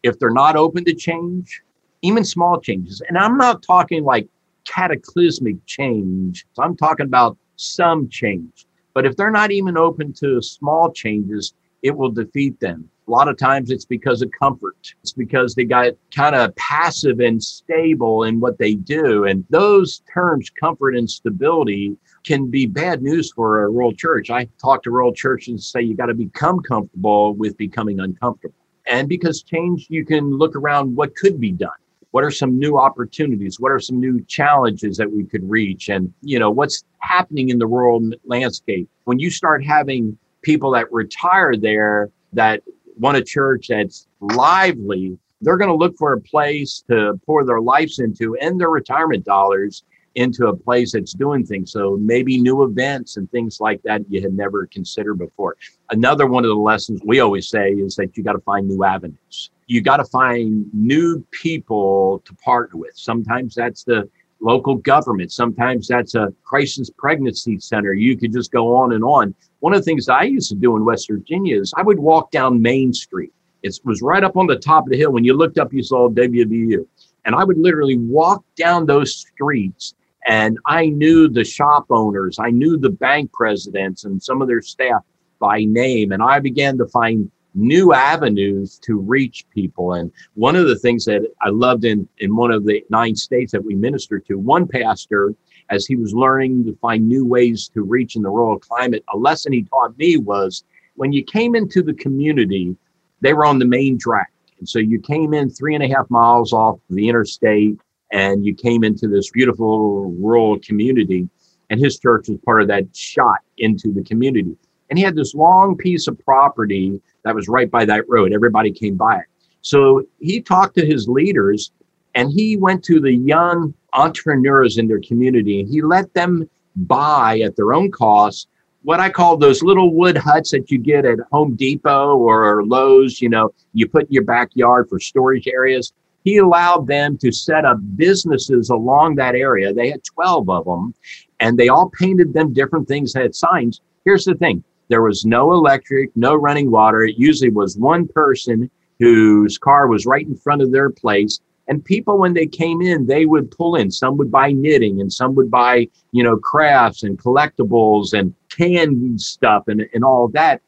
If 0.02 0.18
they're 0.18 0.30
not 0.30 0.56
open 0.56 0.84
to 0.84 0.94
change, 0.94 1.62
even 2.02 2.24
small 2.24 2.60
changes, 2.60 3.02
and 3.08 3.18
I'm 3.18 3.36
not 3.36 3.62
talking 3.62 4.04
like 4.04 4.28
cataclysmic 4.66 5.64
change, 5.66 6.46
I'm 6.58 6.76
talking 6.76 7.06
about 7.06 7.36
some 7.56 8.08
change. 8.08 8.66
But 8.94 9.06
if 9.06 9.16
they're 9.16 9.30
not 9.30 9.52
even 9.52 9.76
open 9.78 10.12
to 10.14 10.42
small 10.42 10.90
changes, 10.92 11.54
it 11.82 11.96
will 11.96 12.10
defeat 12.10 12.58
them. 12.60 12.90
A 13.10 13.18
lot 13.20 13.26
of 13.26 13.36
times 13.36 13.72
it's 13.72 13.84
because 13.84 14.22
of 14.22 14.30
comfort. 14.30 14.94
It's 15.02 15.10
because 15.10 15.56
they 15.56 15.64
got 15.64 15.94
kind 16.14 16.36
of 16.36 16.54
passive 16.54 17.18
and 17.18 17.42
stable 17.42 18.22
in 18.22 18.38
what 18.38 18.56
they 18.56 18.74
do. 18.74 19.24
And 19.24 19.44
those 19.50 20.02
terms, 20.14 20.48
comfort 20.48 20.94
and 20.94 21.10
stability, 21.10 21.96
can 22.22 22.48
be 22.48 22.66
bad 22.66 23.02
news 23.02 23.32
for 23.32 23.64
a 23.64 23.68
rural 23.68 23.92
church. 23.92 24.30
I 24.30 24.44
talk 24.62 24.84
to 24.84 24.92
rural 24.92 25.12
churches 25.12 25.48
and 25.48 25.60
say 25.60 25.82
you 25.82 25.96
got 25.96 26.06
to 26.06 26.14
become 26.14 26.60
comfortable 26.60 27.34
with 27.34 27.56
becoming 27.56 27.98
uncomfortable. 27.98 28.54
And 28.86 29.08
because 29.08 29.42
change, 29.42 29.88
you 29.90 30.06
can 30.06 30.38
look 30.38 30.54
around 30.54 30.94
what 30.94 31.16
could 31.16 31.40
be 31.40 31.50
done. 31.50 31.70
What 32.12 32.22
are 32.22 32.30
some 32.30 32.60
new 32.60 32.78
opportunities? 32.78 33.58
What 33.58 33.72
are 33.72 33.80
some 33.80 33.98
new 33.98 34.22
challenges 34.28 34.96
that 34.98 35.10
we 35.10 35.24
could 35.24 35.50
reach? 35.50 35.88
And, 35.88 36.14
you 36.22 36.38
know, 36.38 36.52
what's 36.52 36.84
happening 37.00 37.48
in 37.48 37.58
the 37.58 37.66
rural 37.66 38.08
landscape? 38.24 38.88
When 39.02 39.18
you 39.18 39.30
start 39.30 39.64
having 39.64 40.16
people 40.42 40.70
that 40.70 40.92
retire 40.92 41.56
there 41.56 42.10
that 42.32 42.62
want 43.00 43.16
a 43.16 43.24
church 43.24 43.68
that's 43.68 44.06
lively, 44.20 45.18
they're 45.40 45.56
going 45.56 45.70
to 45.70 45.76
look 45.76 45.96
for 45.96 46.12
a 46.12 46.20
place 46.20 46.84
to 46.88 47.18
pour 47.26 47.44
their 47.44 47.60
lives 47.60 47.98
into 47.98 48.36
and 48.36 48.60
their 48.60 48.70
retirement 48.70 49.24
dollars 49.24 49.84
into 50.16 50.48
a 50.48 50.56
place 50.56 50.92
that's 50.92 51.12
doing 51.12 51.46
things. 51.46 51.72
So 51.72 51.96
maybe 51.96 52.40
new 52.40 52.64
events 52.64 53.16
and 53.16 53.30
things 53.30 53.60
like 53.60 53.80
that 53.82 54.02
you 54.08 54.20
had 54.20 54.34
never 54.34 54.66
considered 54.66 55.14
before. 55.14 55.56
Another 55.90 56.26
one 56.26 56.44
of 56.44 56.48
the 56.48 56.56
lessons 56.56 57.00
we 57.04 57.20
always 57.20 57.48
say 57.48 57.70
is 57.70 57.94
that 57.96 58.16
you 58.16 58.22
got 58.22 58.32
to 58.32 58.40
find 58.40 58.68
new 58.68 58.84
avenues. 58.84 59.50
You 59.66 59.80
got 59.80 59.98
to 59.98 60.04
find 60.04 60.66
new 60.74 61.24
people 61.30 62.22
to 62.24 62.34
partner 62.34 62.78
with. 62.78 62.96
Sometimes 62.96 63.54
that's 63.54 63.84
the 63.84 64.08
local 64.40 64.74
government. 64.74 65.32
Sometimes 65.32 65.86
that's 65.86 66.16
a 66.16 66.32
crisis 66.42 66.90
pregnancy 66.90 67.58
center. 67.60 67.92
You 67.92 68.16
could 68.16 68.32
just 68.32 68.50
go 68.50 68.76
on 68.76 68.92
and 68.92 69.04
on. 69.04 69.34
One 69.60 69.74
of 69.74 69.80
the 69.80 69.84
things 69.84 70.08
I 70.08 70.24
used 70.24 70.48
to 70.50 70.56
do 70.56 70.76
in 70.76 70.84
West 70.84 71.08
Virginia 71.08 71.60
is 71.60 71.72
I 71.76 71.82
would 71.82 71.98
walk 71.98 72.30
down 72.30 72.60
Main 72.60 72.92
Street. 72.92 73.32
It 73.62 73.78
was 73.84 74.02
right 74.02 74.24
up 74.24 74.36
on 74.36 74.46
the 74.46 74.58
top 74.58 74.84
of 74.84 74.90
the 74.90 74.96
hill. 74.96 75.12
When 75.12 75.24
you 75.24 75.34
looked 75.34 75.58
up, 75.58 75.72
you 75.72 75.82
saw 75.82 76.08
WVU. 76.08 76.86
And 77.26 77.34
I 77.34 77.44
would 77.44 77.58
literally 77.58 77.98
walk 77.98 78.42
down 78.56 78.86
those 78.86 79.14
streets 79.14 79.94
and 80.26 80.58
I 80.66 80.86
knew 80.86 81.28
the 81.28 81.44
shop 81.44 81.86
owners, 81.90 82.38
I 82.38 82.50
knew 82.50 82.76
the 82.76 82.90
bank 82.90 83.32
presidents 83.32 84.04
and 84.04 84.22
some 84.22 84.42
of 84.42 84.48
their 84.48 84.62
staff 84.62 85.02
by 85.38 85.64
name. 85.64 86.12
And 86.12 86.22
I 86.22 86.38
began 86.40 86.76
to 86.78 86.86
find 86.86 87.30
new 87.54 87.92
avenues 87.92 88.78
to 88.80 88.98
reach 88.98 89.44
people. 89.50 89.94
And 89.94 90.12
one 90.34 90.56
of 90.56 90.68
the 90.68 90.78
things 90.78 91.04
that 91.06 91.22
I 91.42 91.48
loved 91.48 91.84
in, 91.84 92.08
in 92.18 92.36
one 92.36 92.50
of 92.50 92.64
the 92.64 92.84
nine 92.90 93.16
states 93.16 93.52
that 93.52 93.64
we 93.64 93.74
ministered 93.74 94.26
to, 94.26 94.38
one 94.38 94.68
pastor, 94.68 95.34
as 95.70 95.86
he 95.86 95.96
was 95.96 96.12
learning 96.12 96.64
to 96.64 96.76
find 96.76 97.08
new 97.08 97.24
ways 97.24 97.68
to 97.68 97.82
reach 97.82 98.16
in 98.16 98.22
the 98.22 98.30
rural 98.30 98.58
climate, 98.58 99.04
a 99.12 99.16
lesson 99.16 99.52
he 99.52 99.62
taught 99.62 99.96
me 99.96 100.16
was 100.16 100.64
when 100.96 101.12
you 101.12 101.22
came 101.22 101.54
into 101.54 101.82
the 101.82 101.94
community, 101.94 102.76
they 103.20 103.32
were 103.32 103.44
on 103.44 103.58
the 103.58 103.64
main 103.64 103.98
track. 103.98 104.32
And 104.58 104.68
so 104.68 104.78
you 104.78 105.00
came 105.00 105.32
in 105.32 105.48
three 105.48 105.74
and 105.74 105.84
a 105.84 105.88
half 105.88 106.10
miles 106.10 106.52
off 106.52 106.78
the 106.90 107.08
interstate 107.08 107.78
and 108.12 108.44
you 108.44 108.54
came 108.54 108.84
into 108.84 109.08
this 109.08 109.30
beautiful 109.30 110.10
rural 110.18 110.58
community. 110.58 111.28
And 111.70 111.80
his 111.80 111.98
church 111.98 112.28
was 112.28 112.38
part 112.44 112.60
of 112.60 112.68
that 112.68 112.84
shot 112.94 113.38
into 113.58 113.92
the 113.92 114.02
community. 114.02 114.56
And 114.90 114.98
he 114.98 115.04
had 115.04 115.14
this 115.14 115.34
long 115.34 115.76
piece 115.76 116.08
of 116.08 116.18
property 116.18 117.00
that 117.24 117.34
was 117.34 117.48
right 117.48 117.70
by 117.70 117.84
that 117.84 118.08
road. 118.08 118.32
Everybody 118.32 118.72
came 118.72 118.96
by 118.96 119.18
it. 119.18 119.26
So 119.62 120.04
he 120.18 120.40
talked 120.40 120.74
to 120.76 120.86
his 120.86 121.06
leaders 121.06 121.70
and 122.14 122.30
he 122.30 122.56
went 122.56 122.84
to 122.84 123.00
the 123.00 123.14
young 123.14 123.74
entrepreneurs 123.92 124.78
in 124.78 124.88
their 124.88 125.00
community 125.00 125.60
and 125.60 125.68
he 125.68 125.82
let 125.82 126.12
them 126.14 126.48
buy 126.76 127.40
at 127.40 127.56
their 127.56 127.72
own 127.72 127.90
cost 127.90 128.48
what 128.82 129.00
I 129.00 129.10
call 129.10 129.36
those 129.36 129.62
little 129.62 129.94
wood 129.94 130.16
huts 130.16 130.50
that 130.52 130.70
you 130.70 130.78
get 130.78 131.04
at 131.04 131.18
Home 131.32 131.54
Depot 131.54 132.16
or 132.16 132.64
Lowe's, 132.64 133.20
you 133.20 133.28
know, 133.28 133.52
you 133.74 133.88
put 133.88 134.06
in 134.06 134.12
your 134.12 134.24
backyard 134.24 134.88
for 134.88 134.98
storage 134.98 135.46
areas. 135.46 135.92
He 136.24 136.38
allowed 136.38 136.86
them 136.86 137.16
to 137.18 137.32
set 137.32 137.64
up 137.64 137.78
businesses 137.96 138.70
along 138.70 139.16
that 139.16 139.34
area. 139.34 139.72
They 139.72 139.90
had 139.90 140.04
12 140.04 140.48
of 140.48 140.64
them 140.64 140.94
and 141.40 141.58
they 141.58 141.68
all 141.68 141.90
painted 141.90 142.32
them 142.32 142.52
different 142.52 142.88
things, 142.88 143.14
had 143.14 143.34
signs. 143.34 143.80
Here's 144.04 144.24
the 144.24 144.34
thing 144.34 144.64
there 144.88 145.02
was 145.02 145.24
no 145.24 145.52
electric, 145.52 146.10
no 146.16 146.34
running 146.34 146.70
water. 146.70 147.04
It 147.04 147.16
usually 147.16 147.50
was 147.50 147.76
one 147.76 148.08
person 148.08 148.70
whose 148.98 149.56
car 149.56 149.86
was 149.86 150.04
right 150.04 150.26
in 150.26 150.36
front 150.36 150.62
of 150.62 150.72
their 150.72 150.90
place. 150.90 151.40
And 151.70 151.84
people, 151.84 152.18
when 152.18 152.34
they 152.34 152.46
came 152.46 152.82
in, 152.82 153.06
they 153.06 153.26
would 153.26 153.52
pull 153.52 153.76
in. 153.76 153.92
Some 153.92 154.16
would 154.16 154.30
buy 154.30 154.50
knitting 154.50 155.00
and 155.00 155.10
some 155.10 155.36
would 155.36 155.52
buy, 155.52 155.86
you 156.10 156.24
know, 156.24 156.36
crafts 156.36 157.04
and 157.04 157.16
collectibles 157.16 158.12
and 158.12 158.34
canned 158.48 159.20
stuff 159.20 159.68
and, 159.68 159.86
and 159.94 160.04
all 160.04 160.26
that. 160.34 160.62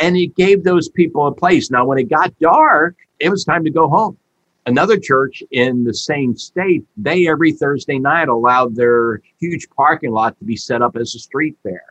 And 0.00 0.16
it 0.16 0.34
gave 0.34 0.64
those 0.64 0.88
people 0.88 1.28
a 1.28 1.32
place. 1.32 1.70
Now, 1.70 1.86
when 1.86 1.98
it 1.98 2.10
got 2.10 2.36
dark, 2.40 2.96
it 3.20 3.30
was 3.30 3.44
time 3.44 3.62
to 3.64 3.70
go 3.70 3.88
home. 3.88 4.18
Another 4.66 4.98
church 4.98 5.44
in 5.52 5.84
the 5.84 5.94
same 5.94 6.36
state, 6.36 6.84
they 6.96 7.28
every 7.28 7.52
Thursday 7.52 8.00
night 8.00 8.28
allowed 8.28 8.74
their 8.74 9.22
huge 9.38 9.68
parking 9.76 10.10
lot 10.10 10.36
to 10.40 10.44
be 10.44 10.56
set 10.56 10.82
up 10.82 10.96
as 10.96 11.14
a 11.14 11.20
street 11.20 11.56
fair. 11.62 11.84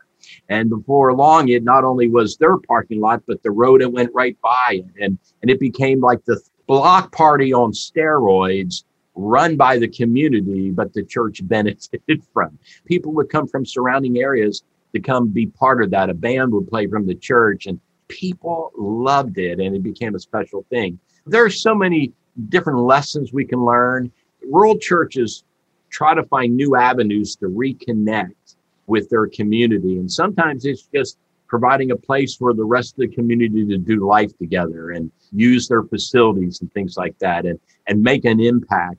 And 0.50 0.68
before 0.68 1.14
long, 1.14 1.48
it 1.48 1.64
not 1.64 1.84
only 1.84 2.08
was 2.08 2.36
their 2.36 2.58
parking 2.58 3.00
lot, 3.00 3.22
but 3.26 3.42
the 3.42 3.50
road 3.50 3.80
it 3.80 3.90
went 3.90 4.10
right 4.12 4.36
by. 4.42 4.82
And, 5.00 5.18
and 5.40 5.50
it 5.50 5.58
became 5.58 6.00
like 6.02 6.22
the 6.26 6.38
block 6.68 7.10
party 7.10 7.52
on 7.52 7.72
steroids 7.72 8.84
run 9.16 9.56
by 9.56 9.78
the 9.78 9.88
community, 9.88 10.70
but 10.70 10.92
the 10.92 11.02
church 11.02 11.40
benefited 11.48 12.22
from. 12.32 12.56
People 12.84 13.12
would 13.14 13.28
come 13.28 13.48
from 13.48 13.66
surrounding 13.66 14.18
areas 14.18 14.62
to 14.94 15.00
come 15.00 15.28
be 15.28 15.46
part 15.46 15.82
of 15.82 15.90
that. 15.90 16.10
A 16.10 16.14
band 16.14 16.52
would 16.52 16.68
play 16.68 16.86
from 16.86 17.06
the 17.06 17.14
church, 17.16 17.66
and 17.66 17.80
people 18.06 18.70
loved 18.76 19.38
it, 19.38 19.58
and 19.58 19.74
it 19.74 19.82
became 19.82 20.14
a 20.14 20.20
special 20.20 20.64
thing. 20.70 20.98
There 21.26 21.44
are 21.44 21.50
so 21.50 21.74
many 21.74 22.12
different 22.48 22.78
lessons 22.80 23.32
we 23.32 23.44
can 23.44 23.64
learn. 23.64 24.12
Rural 24.48 24.78
churches 24.78 25.44
try 25.90 26.14
to 26.14 26.22
find 26.24 26.54
new 26.54 26.76
avenues 26.76 27.34
to 27.36 27.46
reconnect 27.46 28.56
with 28.86 29.10
their 29.10 29.26
community. 29.26 29.98
And 29.98 30.10
sometimes 30.10 30.64
it's 30.64 30.88
just 30.94 31.18
providing 31.48 31.90
a 31.90 31.96
place 31.96 32.36
for 32.36 32.52
the 32.52 32.64
rest 32.64 32.94
of 32.94 32.98
the 32.98 33.14
community 33.14 33.66
to 33.66 33.78
do 33.78 34.06
life 34.06 34.36
together 34.38 34.90
and 34.90 35.10
use 35.32 35.68
their 35.68 35.82
facilities 35.82 36.60
and 36.60 36.72
things 36.72 36.96
like 36.96 37.18
that 37.18 37.46
and, 37.46 37.58
and 37.86 38.02
make 38.02 38.24
an 38.24 38.40
impact. 38.40 38.98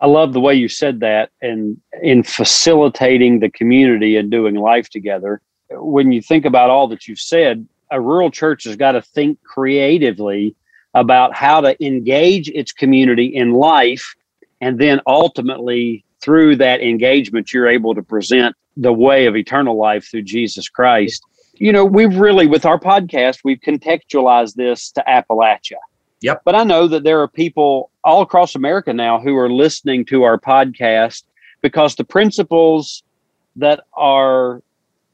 I 0.00 0.06
love 0.06 0.32
the 0.32 0.40
way 0.40 0.54
you 0.54 0.68
said 0.68 1.00
that 1.00 1.30
and 1.42 1.78
in 2.02 2.22
facilitating 2.22 3.40
the 3.40 3.50
community 3.50 4.16
and 4.16 4.30
doing 4.30 4.54
life 4.54 4.88
together. 4.88 5.42
When 5.70 6.10
you 6.10 6.22
think 6.22 6.46
about 6.46 6.70
all 6.70 6.88
that 6.88 7.06
you've 7.06 7.20
said, 7.20 7.66
a 7.90 8.00
rural 8.00 8.30
church 8.30 8.64
has 8.64 8.76
got 8.76 8.92
to 8.92 9.02
think 9.02 9.42
creatively 9.42 10.56
about 10.94 11.34
how 11.34 11.60
to 11.60 11.84
engage 11.84 12.48
its 12.48 12.72
community 12.72 13.26
in 13.26 13.52
life 13.52 14.14
and 14.60 14.78
then 14.78 15.00
ultimately 15.06 16.04
through 16.20 16.56
that 16.56 16.80
engagement 16.80 17.52
you're 17.52 17.68
able 17.68 17.94
to 17.94 18.02
present 18.02 18.54
the 18.76 18.92
way 18.92 19.26
of 19.26 19.36
eternal 19.36 19.76
life 19.76 20.08
through 20.10 20.22
Jesus 20.22 20.68
Christ. 20.68 21.22
You 21.60 21.72
know, 21.72 21.84
we've 21.84 22.16
really, 22.16 22.46
with 22.46 22.64
our 22.64 22.80
podcast, 22.80 23.40
we've 23.44 23.60
contextualized 23.60 24.54
this 24.54 24.90
to 24.92 25.04
Appalachia. 25.06 25.76
Yep. 26.22 26.40
But 26.42 26.54
I 26.54 26.64
know 26.64 26.88
that 26.88 27.04
there 27.04 27.20
are 27.20 27.28
people 27.28 27.90
all 28.02 28.22
across 28.22 28.54
America 28.54 28.94
now 28.94 29.20
who 29.20 29.36
are 29.36 29.50
listening 29.50 30.06
to 30.06 30.22
our 30.22 30.38
podcast 30.38 31.24
because 31.60 31.94
the 31.94 32.04
principles 32.04 33.02
that 33.56 33.80
are 33.92 34.62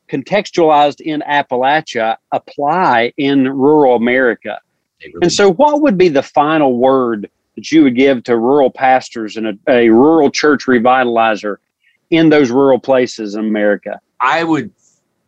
contextualized 0.08 1.00
in 1.00 1.20
Appalachia 1.28 2.16
apply 2.30 3.12
in 3.16 3.48
rural 3.48 3.96
America. 3.96 4.60
Really 5.02 5.14
and 5.22 5.32
so, 5.32 5.52
what 5.52 5.82
would 5.82 5.98
be 5.98 6.08
the 6.08 6.22
final 6.22 6.76
word 6.76 7.28
that 7.56 7.72
you 7.72 7.82
would 7.82 7.96
give 7.96 8.22
to 8.24 8.36
rural 8.36 8.70
pastors 8.70 9.36
and 9.36 9.46
a, 9.48 9.58
a 9.68 9.88
rural 9.88 10.30
church 10.30 10.66
revitalizer 10.66 11.56
in 12.10 12.28
those 12.28 12.52
rural 12.52 12.78
places 12.78 13.34
in 13.34 13.46
America? 13.46 14.00
I 14.20 14.44
would 14.44 14.70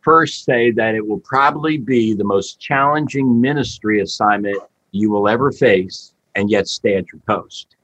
first 0.01 0.43
say 0.45 0.71
that 0.71 0.95
it 0.95 1.05
will 1.05 1.19
probably 1.19 1.77
be 1.77 2.13
the 2.13 2.23
most 2.23 2.59
challenging 2.59 3.39
ministry 3.39 4.01
assignment 4.01 4.57
you 4.91 5.09
will 5.09 5.27
ever 5.27 5.51
face 5.51 6.13
and 6.35 6.49
yet 6.49 6.67
stay 6.67 6.95
at 6.95 7.11
your 7.11 7.21
post. 7.27 7.75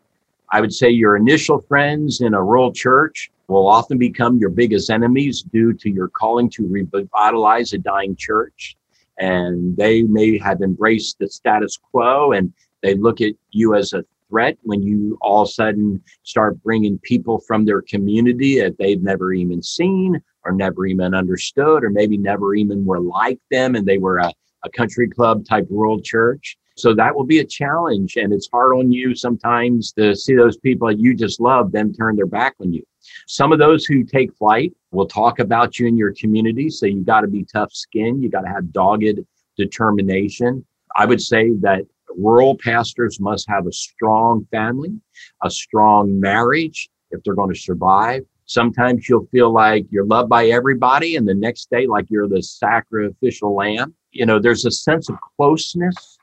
I 0.51 0.61
would 0.61 0.73
say 0.73 0.89
your 0.89 1.15
initial 1.15 1.59
friends 1.59 2.21
in 2.21 2.33
a 2.33 2.43
rural 2.43 2.71
church 2.71 3.31
will 3.47 3.67
often 3.67 3.97
become 3.97 4.37
your 4.37 4.49
biggest 4.49 4.89
enemies 4.89 5.41
due 5.41 5.73
to 5.73 5.89
your 5.89 6.07
calling 6.07 6.49
to 6.51 6.67
revitalize 6.67 7.73
a 7.73 7.77
dying 7.77 8.15
church. 8.15 8.75
And 9.19 9.75
they 9.77 10.03
may 10.03 10.37
have 10.37 10.61
embraced 10.61 11.19
the 11.19 11.27
status 11.27 11.77
quo 11.77 12.31
and 12.31 12.53
they 12.81 12.95
look 12.95 13.21
at 13.21 13.33
you 13.51 13.75
as 13.75 13.93
a 13.93 14.03
threat 14.29 14.57
when 14.63 14.81
you 14.81 15.17
all 15.21 15.43
of 15.43 15.49
a 15.49 15.51
sudden 15.51 16.01
start 16.23 16.61
bringing 16.63 16.99
people 16.99 17.39
from 17.39 17.65
their 17.65 17.81
community 17.81 18.59
that 18.59 18.77
they've 18.77 19.01
never 19.01 19.33
even 19.33 19.61
seen 19.61 20.21
or 20.43 20.51
never 20.51 20.85
even 20.85 21.13
understood 21.13 21.83
or 21.83 21.89
maybe 21.89 22.17
never 22.17 22.55
even 22.55 22.85
were 22.85 22.99
like 22.99 23.39
them 23.51 23.75
and 23.75 23.85
they 23.85 23.97
were 23.97 24.17
a, 24.17 24.31
a 24.63 24.69
country 24.69 25.09
club 25.09 25.45
type 25.45 25.67
rural 25.69 25.99
church. 25.99 26.57
So 26.77 26.93
that 26.95 27.15
will 27.15 27.25
be 27.25 27.39
a 27.39 27.45
challenge 27.45 28.17
and 28.17 28.33
it's 28.33 28.49
hard 28.51 28.73
on 28.75 28.91
you 28.91 29.15
sometimes 29.15 29.93
to 29.93 30.15
see 30.15 30.35
those 30.35 30.57
people 30.57 30.91
you 30.91 31.15
just 31.15 31.39
love 31.39 31.71
them 31.71 31.93
turn 31.93 32.15
their 32.15 32.25
back 32.25 32.55
on 32.59 32.73
you. 32.73 32.83
Some 33.27 33.51
of 33.51 33.59
those 33.59 33.85
who 33.85 34.03
take 34.03 34.35
flight 34.35 34.73
will 34.91 35.07
talk 35.07 35.39
about 35.39 35.79
you 35.79 35.87
in 35.87 35.97
your 35.97 36.13
community. 36.13 36.69
So 36.69 36.85
you 36.85 37.01
got 37.03 37.21
to 37.21 37.27
be 37.27 37.45
tough 37.45 37.71
skin. 37.71 38.21
You 38.21 38.29
got 38.29 38.41
to 38.41 38.49
have 38.49 38.71
dogged 38.71 39.19
determination. 39.57 40.65
I 40.95 41.05
would 41.05 41.21
say 41.21 41.51
that 41.61 41.85
rural 42.17 42.57
pastors 42.57 43.19
must 43.19 43.49
have 43.49 43.67
a 43.67 43.71
strong 43.71 44.45
family, 44.51 44.93
a 45.43 45.49
strong 45.49 46.19
marriage 46.19 46.89
if 47.11 47.23
they're 47.23 47.35
going 47.35 47.53
to 47.53 47.59
survive. 47.59 48.23
Sometimes 48.45 49.09
you'll 49.09 49.27
feel 49.31 49.51
like 49.51 49.85
you're 49.89 50.05
loved 50.05 50.29
by 50.29 50.47
everybody, 50.47 51.15
and 51.15 51.27
the 51.27 51.33
next 51.33 51.69
day, 51.71 51.87
like 51.87 52.05
you're 52.09 52.27
the 52.27 52.43
sacrificial 52.43 53.55
lamb. 53.55 53.95
You 54.11 54.25
know, 54.25 54.39
there's 54.39 54.65
a 54.65 54.71
sense 54.71 55.09
of 55.09 55.15
closeness 55.35 56.17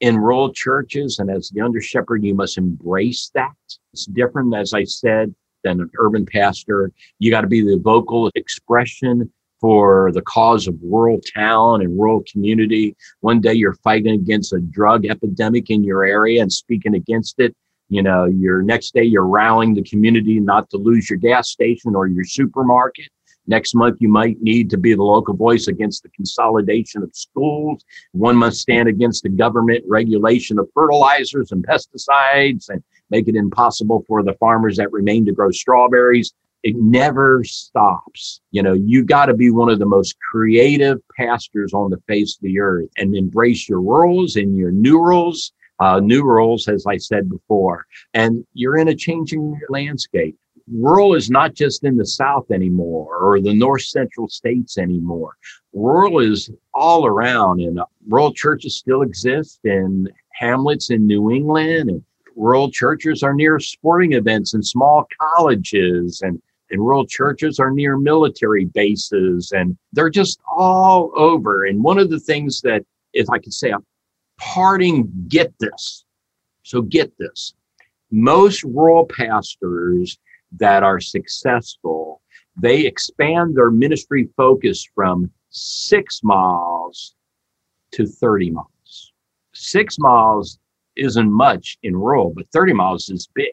in 0.00 0.18
rural 0.18 0.52
churches, 0.52 1.18
and 1.18 1.30
as 1.30 1.48
the 1.48 1.62
under 1.62 1.80
shepherd, 1.80 2.24
you 2.24 2.34
must 2.34 2.58
embrace 2.58 3.30
that. 3.34 3.54
It's 3.92 4.06
different, 4.06 4.54
as 4.54 4.74
I 4.74 4.84
said, 4.84 5.34
than 5.64 5.80
an 5.80 5.90
urban 5.96 6.26
pastor. 6.26 6.92
You 7.18 7.30
got 7.30 7.42
to 7.42 7.46
be 7.46 7.62
the 7.62 7.78
vocal 7.78 8.30
expression 8.34 9.32
for 9.62 10.10
the 10.12 10.20
cause 10.22 10.66
of 10.66 10.74
rural 10.82 11.20
town 11.34 11.80
and 11.80 11.96
rural 11.98 12.22
community. 12.30 12.96
One 13.20 13.40
day 13.40 13.54
you're 13.54 13.76
fighting 13.76 14.12
against 14.12 14.52
a 14.52 14.60
drug 14.60 15.06
epidemic 15.06 15.70
in 15.70 15.84
your 15.84 16.04
area 16.04 16.42
and 16.42 16.52
speaking 16.52 16.96
against 16.96 17.38
it. 17.38 17.54
You 17.88 18.02
know, 18.02 18.24
your 18.24 18.60
next 18.62 18.92
day 18.92 19.04
you're 19.04 19.26
rallying 19.26 19.74
the 19.74 19.84
community 19.84 20.40
not 20.40 20.68
to 20.70 20.78
lose 20.78 21.08
your 21.08 21.18
gas 21.18 21.50
station 21.50 21.94
or 21.94 22.08
your 22.08 22.24
supermarket. 22.24 23.08
Next 23.46 23.74
month, 23.74 23.98
you 24.00 24.08
might 24.08 24.40
need 24.40 24.70
to 24.70 24.78
be 24.78 24.94
the 24.94 25.02
local 25.02 25.34
voice 25.34 25.66
against 25.66 26.02
the 26.02 26.08
consolidation 26.10 27.02
of 27.02 27.10
schools. 27.12 27.84
One 28.12 28.36
must 28.36 28.60
stand 28.60 28.88
against 28.88 29.24
the 29.24 29.28
government 29.28 29.84
regulation 29.88 30.58
of 30.58 30.68
fertilizers 30.74 31.50
and 31.50 31.66
pesticides 31.66 32.68
and 32.68 32.82
make 33.10 33.28
it 33.28 33.34
impossible 33.34 34.04
for 34.06 34.22
the 34.22 34.34
farmers 34.34 34.76
that 34.76 34.92
remain 34.92 35.26
to 35.26 35.32
grow 35.32 35.50
strawberries 35.50 36.32
it 36.62 36.76
never 36.76 37.42
stops. 37.44 38.40
You 38.52 38.62
know, 38.62 38.74
you 38.74 39.04
got 39.04 39.26
to 39.26 39.34
be 39.34 39.50
one 39.50 39.68
of 39.68 39.78
the 39.78 39.86
most 39.86 40.16
creative 40.30 40.98
pastors 41.16 41.72
on 41.72 41.90
the 41.90 42.00
face 42.06 42.36
of 42.36 42.42
the 42.42 42.60
earth 42.60 42.88
and 42.96 43.16
embrace 43.16 43.68
your 43.68 43.80
roles 43.80 44.36
and 44.36 44.56
your 44.56 44.70
new 44.70 45.00
roles, 45.00 45.52
uh, 45.80 45.98
new 46.00 46.22
roles, 46.22 46.68
as 46.68 46.86
I 46.86 46.96
said 46.98 47.28
before. 47.28 47.86
And 48.14 48.46
you're 48.54 48.78
in 48.78 48.88
a 48.88 48.94
changing 48.94 49.58
landscape. 49.68 50.36
Rural 50.72 51.14
is 51.14 51.28
not 51.28 51.54
just 51.54 51.82
in 51.82 51.96
the 51.96 52.06
South 52.06 52.50
anymore 52.52 53.16
or 53.16 53.40
the 53.40 53.52
North 53.52 53.82
Central 53.82 54.28
states 54.28 54.78
anymore. 54.78 55.36
Rural 55.72 56.20
is 56.20 56.50
all 56.72 57.04
around, 57.04 57.60
and 57.60 57.80
rural 58.06 58.32
churches 58.32 58.76
still 58.76 59.02
exist 59.02 59.58
in 59.64 60.08
hamlets 60.32 60.90
in 60.90 61.06
New 61.06 61.32
England 61.32 61.90
and 61.90 62.04
rural 62.36 62.70
churches 62.70 63.22
are 63.22 63.34
near 63.34 63.58
sporting 63.58 64.12
events 64.12 64.54
and 64.54 64.64
small 64.64 65.06
colleges 65.20 66.22
and 66.22 66.40
and 66.72 66.80
rural 66.80 67.06
churches 67.06 67.60
are 67.60 67.70
near 67.70 67.96
military 67.96 68.64
bases 68.64 69.52
and 69.52 69.76
they're 69.92 70.10
just 70.10 70.40
all 70.50 71.12
over. 71.14 71.66
And 71.66 71.84
one 71.84 71.98
of 71.98 72.10
the 72.10 72.18
things 72.18 72.62
that, 72.62 72.84
if 73.12 73.28
I 73.30 73.38
could 73.38 73.52
say 73.52 73.70
a 73.70 73.78
parting, 74.38 75.10
get 75.28 75.52
this. 75.60 76.04
So 76.62 76.82
get 76.82 77.12
this. 77.18 77.54
Most 78.10 78.64
rural 78.64 79.06
pastors 79.06 80.18
that 80.58 80.82
are 80.82 81.00
successful, 81.00 82.22
they 82.56 82.86
expand 82.86 83.54
their 83.56 83.70
ministry 83.70 84.28
focus 84.36 84.86
from 84.94 85.30
six 85.50 86.22
miles 86.22 87.14
to 87.92 88.06
30 88.06 88.50
miles. 88.50 89.12
Six 89.54 89.98
miles 89.98 90.58
isn't 90.96 91.30
much 91.30 91.78
in 91.82 91.96
rural, 91.96 92.32
but 92.34 92.48
30 92.52 92.72
miles 92.72 93.08
is 93.10 93.28
big. 93.34 93.52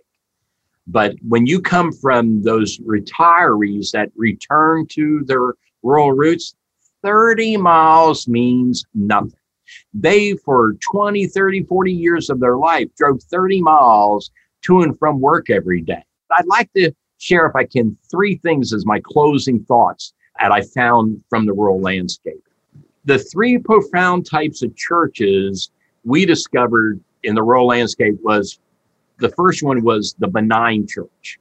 But 0.92 1.16
when 1.28 1.46
you 1.46 1.62
come 1.62 1.92
from 1.92 2.42
those 2.42 2.80
retirees 2.80 3.92
that 3.92 4.12
return 4.16 4.88
to 4.88 5.24
their 5.26 5.54
rural 5.84 6.14
roots, 6.14 6.56
30 7.04 7.58
miles 7.58 8.28
means 8.28 8.84
nothing. 8.96 9.34
They, 9.94 10.34
for 10.34 10.74
20, 10.92 11.28
30, 11.28 11.64
40 11.64 11.94
years 11.94 12.32
of 12.32 12.40
their 12.40 12.58
life, 12.58 12.88
drove 12.98 13.22
30 13.22 13.62
miles 13.62 14.32
to 14.64 14.82
and 14.82 14.98
from 14.98 15.20
work 15.20 15.52
every 15.52 15.82
day. 15.82 16.04
I'd 16.36 16.48
like 16.48 16.74
to 16.74 16.92
share, 17.20 17.46
if 17.46 17.56
I 17.56 17.66
can, 17.66 17.96
three 18.10 18.38
things 18.38 18.74
as 18.74 18.84
my 18.84 19.00
closing 19.00 19.64
thoughts 19.66 20.14
that 20.40 20.52
I 20.52 20.62
found 20.62 21.24
from 21.30 21.46
the 21.46 21.54
rural 21.54 21.80
landscape. 21.80 22.44
The 23.06 23.20
three 23.20 23.60
profound 23.60 24.26
types 24.26 24.64
of 24.64 24.76
churches 24.76 25.70
we 26.04 26.26
discovered 26.26 27.00
in 27.22 27.36
the 27.36 27.44
rural 27.44 27.68
landscape 27.68 28.18
was 28.24 28.60
the 29.20 29.30
first 29.30 29.64
one 29.64 29.84
was 29.84 30.16
the 30.20 30.28
benign 30.28 30.88
church. 30.88 31.40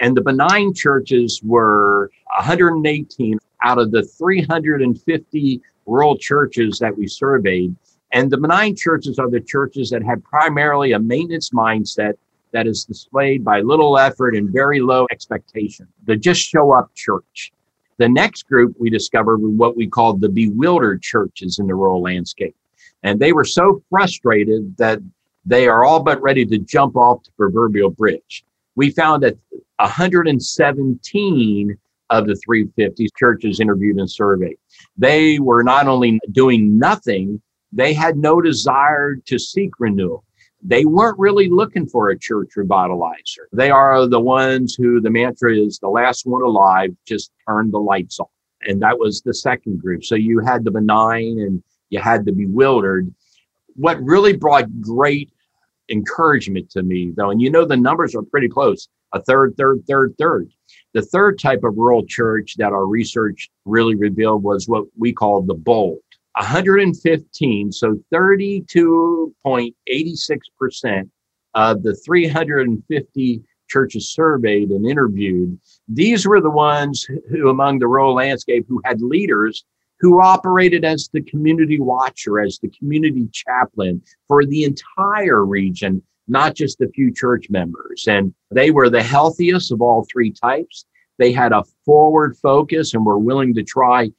And 0.00 0.16
the 0.16 0.22
benign 0.22 0.74
churches 0.74 1.40
were 1.42 2.10
118 2.36 3.38
out 3.64 3.78
of 3.78 3.90
the 3.90 4.02
350 4.02 5.60
rural 5.86 6.16
churches 6.16 6.78
that 6.78 6.96
we 6.96 7.06
surveyed. 7.06 7.74
And 8.12 8.30
the 8.30 8.38
benign 8.38 8.76
churches 8.76 9.18
are 9.18 9.30
the 9.30 9.40
churches 9.40 9.90
that 9.90 10.02
had 10.02 10.22
primarily 10.24 10.92
a 10.92 10.98
maintenance 10.98 11.50
mindset 11.50 12.14
that 12.52 12.66
is 12.66 12.84
displayed 12.84 13.44
by 13.44 13.60
little 13.60 13.98
effort 13.98 14.34
and 14.34 14.50
very 14.50 14.80
low 14.80 15.06
expectation. 15.10 15.86
The 16.04 16.16
just 16.16 16.40
show 16.40 16.72
up 16.72 16.94
church. 16.94 17.52
The 17.98 18.08
next 18.08 18.48
group 18.48 18.76
we 18.78 18.90
discovered 18.90 19.38
were 19.38 19.50
what 19.50 19.76
we 19.76 19.86
called 19.86 20.20
the 20.20 20.28
bewildered 20.28 21.02
churches 21.02 21.58
in 21.58 21.66
the 21.66 21.74
rural 21.74 22.00
landscape. 22.00 22.56
And 23.02 23.20
they 23.20 23.32
were 23.32 23.44
so 23.44 23.82
frustrated 23.90 24.76
that 24.78 25.00
they 25.48 25.66
are 25.66 25.82
all 25.82 26.00
but 26.00 26.20
ready 26.20 26.44
to 26.44 26.58
jump 26.58 26.94
off 26.94 27.24
the 27.24 27.30
proverbial 27.32 27.88
bridge. 27.88 28.44
We 28.76 28.90
found 28.90 29.22
that 29.22 29.38
117 29.78 31.78
of 32.10 32.26
the 32.26 32.36
350 32.36 33.08
churches 33.18 33.58
interviewed 33.58 33.96
and 33.96 34.10
surveyed, 34.10 34.58
they 34.98 35.38
were 35.38 35.62
not 35.62 35.88
only 35.88 36.20
doing 36.32 36.78
nothing, 36.78 37.40
they 37.72 37.94
had 37.94 38.18
no 38.18 38.42
desire 38.42 39.16
to 39.16 39.38
seek 39.38 39.70
renewal. 39.78 40.22
They 40.62 40.84
weren't 40.84 41.18
really 41.18 41.48
looking 41.48 41.86
for 41.86 42.10
a 42.10 42.18
church 42.18 42.50
revitalizer. 42.56 43.46
They 43.52 43.70
are 43.70 44.06
the 44.06 44.20
ones 44.20 44.74
who 44.74 45.00
the 45.00 45.10
mantra 45.10 45.56
is 45.56 45.78
the 45.78 45.88
last 45.88 46.26
one 46.26 46.42
alive, 46.42 46.94
just 47.06 47.30
turn 47.48 47.70
the 47.70 47.78
lights 47.78 48.20
off. 48.20 48.28
And 48.62 48.82
that 48.82 48.98
was 48.98 49.22
the 49.22 49.32
second 49.32 49.80
group. 49.80 50.04
So 50.04 50.14
you 50.14 50.40
had 50.40 50.64
the 50.64 50.72
benign 50.72 51.40
and 51.40 51.62
you 51.88 52.00
had 52.00 52.26
the 52.26 52.32
bewildered. 52.32 53.14
What 53.76 54.02
really 54.02 54.36
brought 54.36 54.80
great 54.80 55.30
encouragement 55.88 56.70
to 56.70 56.82
me, 56.82 57.12
though. 57.16 57.30
And 57.30 57.40
you 57.40 57.50
know, 57.50 57.64
the 57.64 57.76
numbers 57.76 58.14
are 58.14 58.22
pretty 58.22 58.48
close 58.48 58.88
a 59.12 59.22
third, 59.22 59.54
third, 59.56 59.82
third, 59.88 60.14
third. 60.18 60.50
The 60.94 61.02
third 61.02 61.38
type 61.38 61.62
of 61.64 61.76
rural 61.76 62.04
church 62.04 62.56
that 62.58 62.72
our 62.72 62.86
research 62.86 63.50
really 63.64 63.94
revealed 63.94 64.42
was 64.42 64.68
what 64.68 64.84
we 64.98 65.12
call 65.12 65.42
the 65.42 65.54
bold. 65.54 65.98
115, 66.36 67.72
so 67.72 67.98
32.86% 68.14 71.10
of 71.54 71.82
the 71.82 71.94
350 71.94 73.42
churches 73.68 74.12
surveyed 74.12 74.70
and 74.70 74.86
interviewed, 74.86 75.58
these 75.88 76.26
were 76.26 76.40
the 76.40 76.50
ones 76.50 77.06
who, 77.30 77.48
among 77.48 77.78
the 77.78 77.88
rural 77.88 78.14
landscape, 78.14 78.66
who 78.68 78.82
had 78.84 79.00
leaders 79.00 79.64
who 80.00 80.20
operated 80.20 80.84
as 80.84 81.08
the 81.12 81.22
community 81.22 81.80
watcher, 81.80 82.40
as 82.40 82.58
the 82.58 82.70
community 82.70 83.28
chaplain 83.32 84.02
for 84.26 84.44
the 84.44 84.64
entire 84.64 85.44
region, 85.44 86.02
not 86.28 86.54
just 86.54 86.80
a 86.80 86.88
few 86.88 87.12
church 87.12 87.50
members. 87.50 88.06
And 88.06 88.32
they 88.50 88.70
were 88.70 88.90
the 88.90 89.02
healthiest 89.02 89.72
of 89.72 89.82
all 89.82 90.06
three 90.10 90.30
types. 90.30 90.84
They 91.18 91.32
had 91.32 91.52
a 91.52 91.64
forward 91.84 92.36
focus 92.36 92.94
and 92.94 93.04
were 93.04 93.18
willing 93.18 93.54
to 93.54 93.64
try 93.64 94.10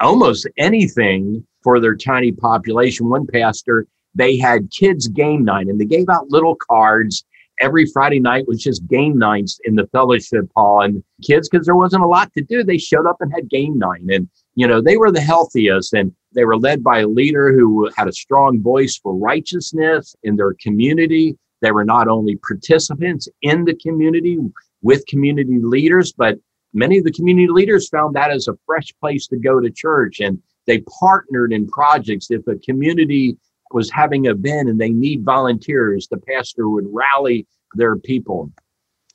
almost 0.00 0.48
anything 0.56 1.46
for 1.62 1.80
their 1.80 1.96
tiny 1.96 2.32
population. 2.32 3.08
One 3.08 3.26
pastor, 3.26 3.86
they 4.14 4.36
had 4.36 4.70
kids 4.70 5.06
game 5.06 5.44
night 5.44 5.66
and 5.66 5.80
they 5.80 5.84
gave 5.84 6.08
out 6.08 6.30
little 6.30 6.56
cards 6.56 7.24
every 7.60 7.86
Friday 7.86 8.20
night 8.20 8.46
was 8.46 8.62
just 8.62 8.86
game 8.86 9.18
nights 9.18 9.60
in 9.64 9.74
the 9.74 9.86
fellowship 9.88 10.46
hall. 10.56 10.82
And 10.82 11.02
kids, 11.22 11.48
because 11.48 11.66
there 11.66 11.76
wasn't 11.76 12.04
a 12.04 12.08
lot 12.08 12.32
to 12.34 12.42
do, 12.42 12.62
they 12.62 12.78
showed 12.78 13.06
up 13.06 13.16
and 13.20 13.32
had 13.32 13.48
game 13.48 13.78
night. 13.78 14.02
And, 14.08 14.28
you 14.54 14.66
know, 14.66 14.80
they 14.80 14.96
were 14.96 15.10
the 15.10 15.20
healthiest 15.20 15.92
and 15.92 16.12
they 16.32 16.44
were 16.44 16.58
led 16.58 16.82
by 16.82 17.00
a 17.00 17.08
leader 17.08 17.52
who 17.52 17.90
had 17.96 18.08
a 18.08 18.12
strong 18.12 18.62
voice 18.62 18.98
for 19.02 19.14
righteousness 19.14 20.14
in 20.22 20.36
their 20.36 20.54
community. 20.60 21.36
They 21.60 21.72
were 21.72 21.84
not 21.84 22.08
only 22.08 22.36
participants 22.36 23.28
in 23.42 23.64
the 23.64 23.74
community 23.74 24.38
with 24.82 25.06
community 25.06 25.58
leaders, 25.60 26.12
but 26.12 26.38
many 26.72 26.98
of 26.98 27.04
the 27.04 27.12
community 27.12 27.48
leaders 27.48 27.88
found 27.88 28.14
that 28.14 28.30
as 28.30 28.46
a 28.46 28.58
fresh 28.66 28.92
place 29.00 29.26
to 29.28 29.36
go 29.36 29.60
to 29.60 29.70
church. 29.70 30.20
And 30.20 30.40
they 30.66 30.82
partnered 31.00 31.52
in 31.52 31.66
projects. 31.66 32.30
If 32.30 32.46
a 32.46 32.56
community 32.56 33.36
was 33.72 33.90
having 33.90 34.26
an 34.26 34.36
event 34.36 34.68
and 34.68 34.80
they 34.80 34.90
need 34.90 35.24
volunteers, 35.24 36.08
the 36.08 36.18
pastor 36.18 36.68
would 36.68 36.86
rally 36.88 37.46
their 37.74 37.96
people. 37.96 38.50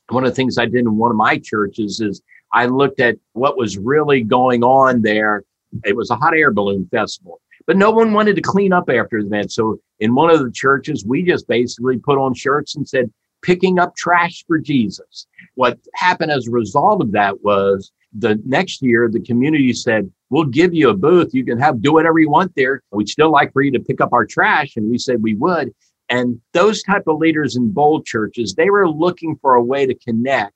One 0.09 0.23
of 0.23 0.31
the 0.31 0.35
things 0.35 0.57
I 0.57 0.65
did 0.65 0.81
in 0.81 0.97
one 0.97 1.11
of 1.11 1.17
my 1.17 1.39
churches 1.39 2.01
is 2.01 2.21
I 2.51 2.65
looked 2.67 2.99
at 2.99 3.17
what 3.33 3.57
was 3.57 3.77
really 3.77 4.21
going 4.21 4.63
on 4.63 5.01
there. 5.01 5.43
It 5.83 5.95
was 5.95 6.11
a 6.11 6.15
hot 6.15 6.35
air 6.35 6.51
balloon 6.51 6.87
festival, 6.91 7.41
but 7.65 7.77
no 7.77 7.89
one 7.89 8.13
wanted 8.13 8.35
to 8.35 8.41
clean 8.41 8.73
up 8.73 8.89
after 8.89 9.21
the 9.21 9.27
event. 9.27 9.51
So 9.51 9.79
in 9.99 10.13
one 10.13 10.29
of 10.29 10.39
the 10.39 10.51
churches, 10.51 11.05
we 11.05 11.23
just 11.23 11.47
basically 11.47 11.97
put 11.97 12.19
on 12.19 12.33
shirts 12.33 12.75
and 12.75 12.87
said, 12.87 13.11
picking 13.41 13.79
up 13.79 13.95
trash 13.95 14.43
for 14.47 14.57
Jesus. 14.57 15.27
What 15.55 15.79
happened 15.95 16.31
as 16.31 16.47
a 16.47 16.51
result 16.51 17.01
of 17.01 17.11
that 17.11 17.43
was 17.43 17.91
the 18.17 18.41
next 18.45 18.81
year, 18.81 19.09
the 19.11 19.21
community 19.21 19.73
said, 19.73 20.11
We'll 20.29 20.45
give 20.45 20.73
you 20.73 20.89
a 20.89 20.95
booth. 20.95 21.33
You 21.33 21.45
can 21.45 21.59
have 21.59 21.81
do 21.81 21.93
whatever 21.93 22.19
you 22.19 22.29
want 22.29 22.53
there. 22.55 22.81
We'd 22.91 23.09
still 23.09 23.31
like 23.31 23.53
for 23.53 23.61
you 23.61 23.71
to 23.71 23.79
pick 23.79 24.01
up 24.01 24.13
our 24.13 24.25
trash. 24.25 24.75
And 24.75 24.89
we 24.89 24.97
said 24.97 25.21
we 25.21 25.35
would. 25.35 25.71
And 26.09 26.41
those 26.53 26.81
type 26.83 27.03
of 27.07 27.19
leaders 27.19 27.55
in 27.55 27.71
bold 27.71 28.05
churches, 28.05 28.55
they 28.55 28.69
were 28.69 28.89
looking 28.89 29.37
for 29.41 29.55
a 29.55 29.63
way 29.63 29.85
to 29.85 29.93
connect 29.95 30.55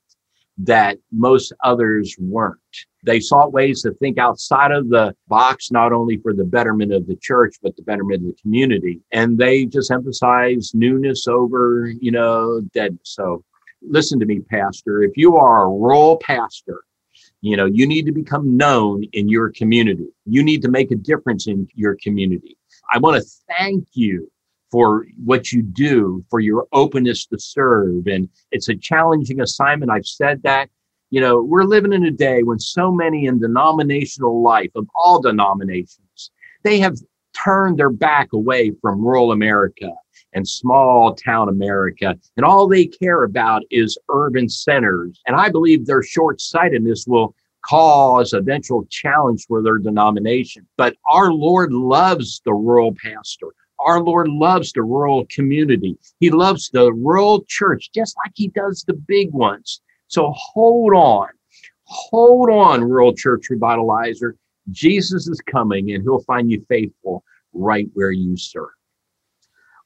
that 0.58 0.98
most 1.12 1.52
others 1.62 2.16
weren't. 2.18 2.58
They 3.04 3.20
sought 3.20 3.52
ways 3.52 3.82
to 3.82 3.92
think 3.94 4.18
outside 4.18 4.72
of 4.72 4.88
the 4.88 5.14
box, 5.28 5.70
not 5.70 5.92
only 5.92 6.16
for 6.16 6.34
the 6.34 6.44
betterment 6.44 6.92
of 6.92 7.06
the 7.06 7.16
church, 7.16 7.54
but 7.62 7.76
the 7.76 7.82
betterment 7.82 8.22
of 8.22 8.26
the 8.26 8.42
community. 8.42 9.00
And 9.12 9.38
they 9.38 9.66
just 9.66 9.92
emphasize 9.92 10.72
newness 10.74 11.28
over, 11.28 11.92
you 12.00 12.10
know, 12.10 12.60
dead. 12.74 12.98
So 13.04 13.44
listen 13.82 14.18
to 14.18 14.26
me, 14.26 14.40
Pastor. 14.40 15.02
If 15.04 15.16
you 15.16 15.36
are 15.36 15.64
a 15.64 15.70
rural 15.70 16.16
pastor, 16.16 16.82
you 17.40 17.56
know, 17.56 17.66
you 17.66 17.86
need 17.86 18.06
to 18.06 18.12
become 18.12 18.56
known 18.56 19.04
in 19.12 19.28
your 19.28 19.50
community. 19.50 20.08
You 20.24 20.42
need 20.42 20.62
to 20.62 20.70
make 20.70 20.90
a 20.90 20.96
difference 20.96 21.46
in 21.46 21.68
your 21.74 21.96
community. 22.02 22.56
I 22.92 22.98
want 22.98 23.22
to 23.22 23.28
thank 23.56 23.86
you 23.92 24.30
for 24.70 25.06
what 25.24 25.52
you 25.52 25.62
do, 25.62 26.24
for 26.30 26.40
your 26.40 26.66
openness 26.72 27.26
to 27.26 27.38
serve. 27.38 28.06
And 28.06 28.28
it's 28.50 28.68
a 28.68 28.74
challenging 28.74 29.40
assignment. 29.40 29.90
I've 29.90 30.06
said 30.06 30.42
that. 30.42 30.68
You 31.10 31.22
know, 31.22 31.42
we're 31.42 31.64
living 31.64 31.94
in 31.94 32.04
a 32.04 32.10
day 32.10 32.42
when 32.42 32.58
so 32.58 32.92
many 32.92 33.24
in 33.26 33.38
denominational 33.38 34.42
life 34.42 34.70
of 34.74 34.86
all 34.94 35.22
denominations, 35.22 36.30
they 36.64 36.78
have 36.80 36.96
turned 37.32 37.78
their 37.78 37.88
back 37.88 38.34
away 38.34 38.72
from 38.82 39.00
rural 39.00 39.32
America 39.32 39.90
and 40.32 40.46
small 40.46 41.14
town 41.14 41.48
America. 41.48 42.16
And 42.36 42.44
all 42.44 42.68
they 42.68 42.86
care 42.86 43.24
about 43.24 43.62
is 43.70 43.98
urban 44.10 44.48
centers. 44.48 45.20
And 45.26 45.36
I 45.36 45.48
believe 45.48 45.86
their 45.86 46.02
short 46.02 46.40
sightedness 46.40 47.06
will 47.06 47.34
cause 47.64 48.32
eventual 48.32 48.86
challenge 48.90 49.44
for 49.46 49.62
their 49.62 49.78
denomination. 49.78 50.66
But 50.76 50.96
our 51.10 51.32
Lord 51.32 51.72
loves 51.72 52.40
the 52.44 52.54
rural 52.54 52.94
pastor. 53.02 53.48
Our 53.80 54.02
Lord 54.02 54.28
loves 54.28 54.72
the 54.72 54.82
rural 54.82 55.26
community. 55.30 55.96
He 56.18 56.30
loves 56.30 56.68
the 56.70 56.92
rural 56.92 57.44
church 57.46 57.90
just 57.94 58.16
like 58.24 58.32
he 58.34 58.48
does 58.48 58.84
the 58.86 58.94
big 58.94 59.32
ones. 59.32 59.80
So 60.08 60.32
hold 60.36 60.94
on. 60.94 61.28
Hold 61.84 62.50
on, 62.50 62.82
rural 62.84 63.14
church 63.14 63.46
revitalizer. 63.50 64.32
Jesus 64.70 65.26
is 65.26 65.40
coming 65.40 65.92
and 65.92 66.02
he'll 66.02 66.22
find 66.24 66.50
you 66.50 66.64
faithful 66.68 67.24
right 67.54 67.88
where 67.94 68.10
you 68.10 68.36
serve. 68.36 68.68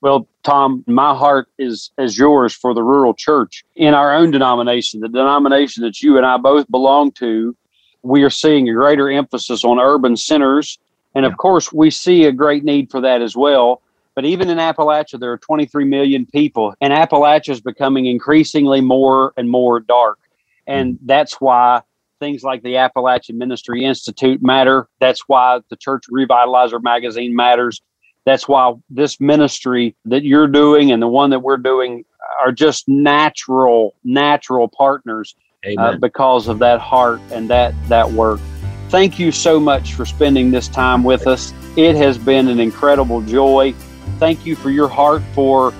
Well, 0.02 0.26
Tom, 0.42 0.82
my 0.88 1.14
heart 1.14 1.46
is 1.58 1.92
as 1.96 2.18
yours 2.18 2.52
for 2.52 2.74
the 2.74 2.82
rural 2.82 3.14
church 3.14 3.64
in 3.76 3.94
our 3.94 4.12
own 4.12 4.32
denomination, 4.32 5.00
the 5.00 5.08
denomination 5.08 5.84
that 5.84 6.02
you 6.02 6.16
and 6.16 6.26
I 6.26 6.36
both 6.38 6.68
belong 6.70 7.12
to. 7.12 7.56
We 8.02 8.24
are 8.24 8.30
seeing 8.30 8.68
a 8.68 8.74
greater 8.74 9.08
emphasis 9.08 9.64
on 9.64 9.78
urban 9.78 10.16
centers. 10.16 10.76
And 11.14 11.24
of 11.24 11.36
course, 11.36 11.72
we 11.72 11.90
see 11.90 12.24
a 12.24 12.32
great 12.32 12.64
need 12.64 12.90
for 12.90 13.00
that 13.00 13.22
as 13.22 13.36
well. 13.36 13.80
But 14.16 14.24
even 14.24 14.50
in 14.50 14.58
Appalachia, 14.58 15.20
there 15.20 15.30
are 15.30 15.38
23 15.38 15.84
million 15.84 16.26
people, 16.26 16.74
and 16.80 16.92
Appalachia 16.92 17.50
is 17.50 17.60
becoming 17.60 18.06
increasingly 18.06 18.80
more 18.80 19.32
and 19.36 19.48
more 19.48 19.78
dark. 19.78 20.18
Hmm. 20.66 20.72
And 20.72 20.98
that's 21.02 21.40
why 21.40 21.82
things 22.18 22.42
like 22.42 22.62
the 22.64 22.76
Appalachian 22.76 23.38
Ministry 23.38 23.84
Institute 23.84 24.42
matter. 24.42 24.88
That's 25.00 25.28
why 25.28 25.60
the 25.70 25.76
Church 25.76 26.04
Revitalizer 26.12 26.82
magazine 26.82 27.36
matters 27.36 27.80
that's 28.24 28.46
why 28.48 28.72
this 28.90 29.20
ministry 29.20 29.94
that 30.04 30.22
you're 30.24 30.46
doing 30.46 30.92
and 30.92 31.02
the 31.02 31.08
one 31.08 31.30
that 31.30 31.40
we're 31.40 31.56
doing 31.56 32.04
are 32.40 32.52
just 32.52 32.88
natural 32.88 33.94
natural 34.04 34.68
partners 34.68 35.34
uh, 35.78 35.96
because 35.96 36.48
of 36.48 36.58
that 36.58 36.80
heart 36.80 37.20
and 37.30 37.48
that 37.50 37.74
that 37.88 38.10
work. 38.10 38.40
Thank 38.88 39.18
you 39.18 39.32
so 39.32 39.58
much 39.58 39.94
for 39.94 40.04
spending 40.04 40.50
this 40.50 40.68
time 40.68 41.02
with 41.02 41.26
us. 41.26 41.54
It 41.76 41.96
has 41.96 42.18
been 42.18 42.48
an 42.48 42.60
incredible 42.60 43.22
joy. 43.22 43.72
Thank 44.18 44.44
you 44.44 44.54
for 44.54 44.70
your 44.70 44.88
heart 44.88 45.22
for 45.34 45.72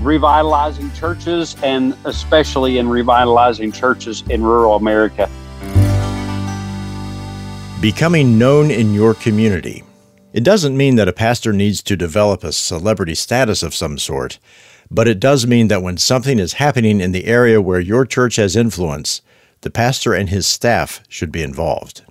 revitalizing 0.00 0.90
churches 0.92 1.56
and 1.62 1.94
especially 2.04 2.78
in 2.78 2.88
revitalizing 2.88 3.70
churches 3.70 4.24
in 4.30 4.42
rural 4.42 4.76
america. 4.76 5.28
Becoming 7.82 8.38
known 8.38 8.70
in 8.70 8.94
your 8.94 9.12
community 9.14 9.84
it 10.32 10.44
doesn't 10.44 10.76
mean 10.76 10.96
that 10.96 11.08
a 11.08 11.12
pastor 11.12 11.52
needs 11.52 11.82
to 11.82 11.96
develop 11.96 12.44
a 12.44 12.52
celebrity 12.52 13.14
status 13.14 13.62
of 13.62 13.74
some 13.74 13.98
sort, 13.98 14.38
but 14.90 15.08
it 15.08 15.20
does 15.20 15.46
mean 15.46 15.68
that 15.68 15.82
when 15.82 15.96
something 15.96 16.38
is 16.38 16.54
happening 16.54 17.00
in 17.00 17.12
the 17.12 17.26
area 17.26 17.60
where 17.60 17.80
your 17.80 18.04
church 18.04 18.36
has 18.36 18.56
influence, 18.56 19.22
the 19.62 19.70
pastor 19.70 20.14
and 20.14 20.28
his 20.28 20.46
staff 20.46 21.02
should 21.08 21.30
be 21.30 21.42
involved. 21.42 22.02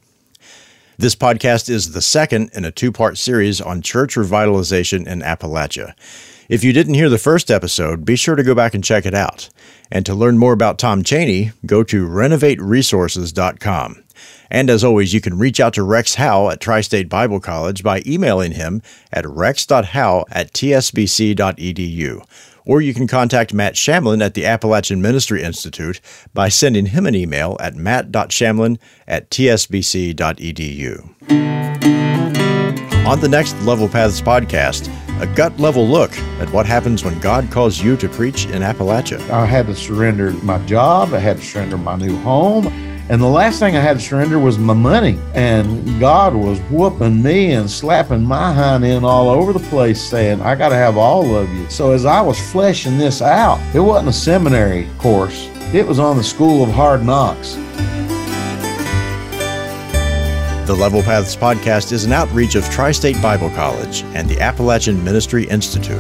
This 0.98 1.16
podcast 1.16 1.70
is 1.70 1.94
the 1.94 2.02
second 2.02 2.52
in 2.54 2.66
a 2.66 2.72
two 2.72 2.92
part 2.92 3.18
series 3.18 3.62
on 3.62 3.82
church 3.82 4.16
revitalization 4.16 5.08
in 5.08 5.22
Appalachia. 5.22 5.94
If 6.50 6.64
you 6.64 6.74
didn't 6.74 6.96
hear 6.96 7.10
the 7.10 7.18
first 7.18 7.50
episode, 7.50 8.04
be 8.04 8.16
sure 8.18 8.36
to 8.36 8.44
go 8.44 8.54
back 8.54 8.74
and 8.74 8.84
check 8.84 9.06
it 9.06 9.14
out. 9.14 9.50
And 9.92 10.06
to 10.06 10.14
learn 10.14 10.38
more 10.38 10.52
about 10.52 10.78
Tom 10.78 11.04
Cheyney, 11.04 11.54
go 11.66 11.84
to 11.84 12.08
renovateresources.com. 12.08 14.04
And 14.52 14.70
as 14.70 14.84
always, 14.84 15.14
you 15.14 15.22
can 15.22 15.38
reach 15.38 15.60
out 15.60 15.74
to 15.74 15.84
Rex 15.84 16.16
Howell 16.16 16.52
at 16.52 16.60
Tri 16.60 16.82
State 16.82 17.10
Bible 17.10 17.40
College 17.40 17.84
by 17.84 18.02
emailing 18.06 18.54
him 18.54 18.82
at 19.12 19.28
rex.howell 19.28 20.26
at 20.32 20.54
tsbc.edu. 20.54 22.26
Or 22.66 22.82
you 22.82 22.94
can 22.94 23.08
contact 23.08 23.54
Matt 23.54 23.74
Shamlin 23.74 24.24
at 24.24 24.36
the 24.36 24.46
Appalachian 24.46 25.02
Ministry 25.02 25.42
Institute 25.42 26.02
by 26.34 26.50
sending 26.50 26.88
him 26.88 27.06
an 27.06 27.16
email 27.16 27.58
at 27.60 27.76
matt.shamlin 27.76 28.78
at 29.08 29.30
tsbc.edu. 29.30 31.10
On 33.08 33.20
the 33.20 33.28
next 33.28 33.60
Level 33.62 33.90
Paths 33.90 34.22
podcast, 34.22 34.88
a 35.20 35.26
gut 35.36 35.60
level 35.60 35.88
look 35.88 36.16
at 36.40 36.52
what 36.52 36.66
happens 36.66 37.04
when 37.04 37.20
God 37.20 37.50
calls 37.50 37.82
you 37.82 37.98
to 37.98 38.08
preach 38.08 38.46
in 38.46 38.62
Appalachia. 38.62 39.20
I 39.32 39.46
had 39.46 39.66
to 39.66 39.76
surrender 39.76 40.32
my 40.44 40.64
job, 40.66 41.14
I 41.14 41.20
had 41.20 41.38
to 41.38 41.44
surrender 41.44 41.78
my 41.78 41.96
new 41.96 42.16
home. 42.18 42.89
And 43.10 43.20
the 43.20 43.28
last 43.28 43.58
thing 43.58 43.76
I 43.76 43.80
had 43.80 43.98
to 43.98 44.06
surrender 44.06 44.38
was 44.38 44.60
my 44.60 44.76
money. 44.76 45.18
And 45.34 46.00
God 46.00 46.36
was 46.36 46.60
whooping 46.70 47.24
me 47.24 47.54
and 47.54 47.70
slapping 47.70 48.24
my 48.24 48.54
hind 48.54 48.86
end 48.86 49.04
all 49.04 49.30
over 49.30 49.52
the 49.52 49.68
place, 49.68 50.00
saying, 50.00 50.42
I 50.42 50.54
got 50.54 50.70
to 50.70 50.76
have 50.76 50.96
all 50.96 51.36
of 51.36 51.50
you. 51.50 51.68
So 51.72 51.92
as 51.92 52.06
I 52.06 52.22
was 52.22 52.40
fleshing 52.52 53.00
this 53.00 53.24
out, 53.24 53.60
it 53.74 53.80
wasn't 53.80 54.10
a 54.10 54.14
seminary 54.14 54.88
course, 55.00 55.50
it 55.74 55.88
was 55.88 55.98
on 55.98 56.18
the 56.18 56.24
School 56.24 56.62
of 56.64 56.70
Hard 56.70 57.04
Knocks. 57.04 57.56
The 60.68 60.76
Level 60.76 61.02
Paths 61.02 61.36
podcast 61.36 61.92
is 61.92 62.06
an 62.06 62.14
outreach 62.14 62.54
of 62.54 62.64
Tri 62.70 62.92
State 62.92 63.20
Bible 63.24 63.50
College 63.50 64.04
and 64.14 64.30
the 64.30 64.40
Appalachian 64.40 65.04
Ministry 65.04 65.46
Institute. 65.46 65.98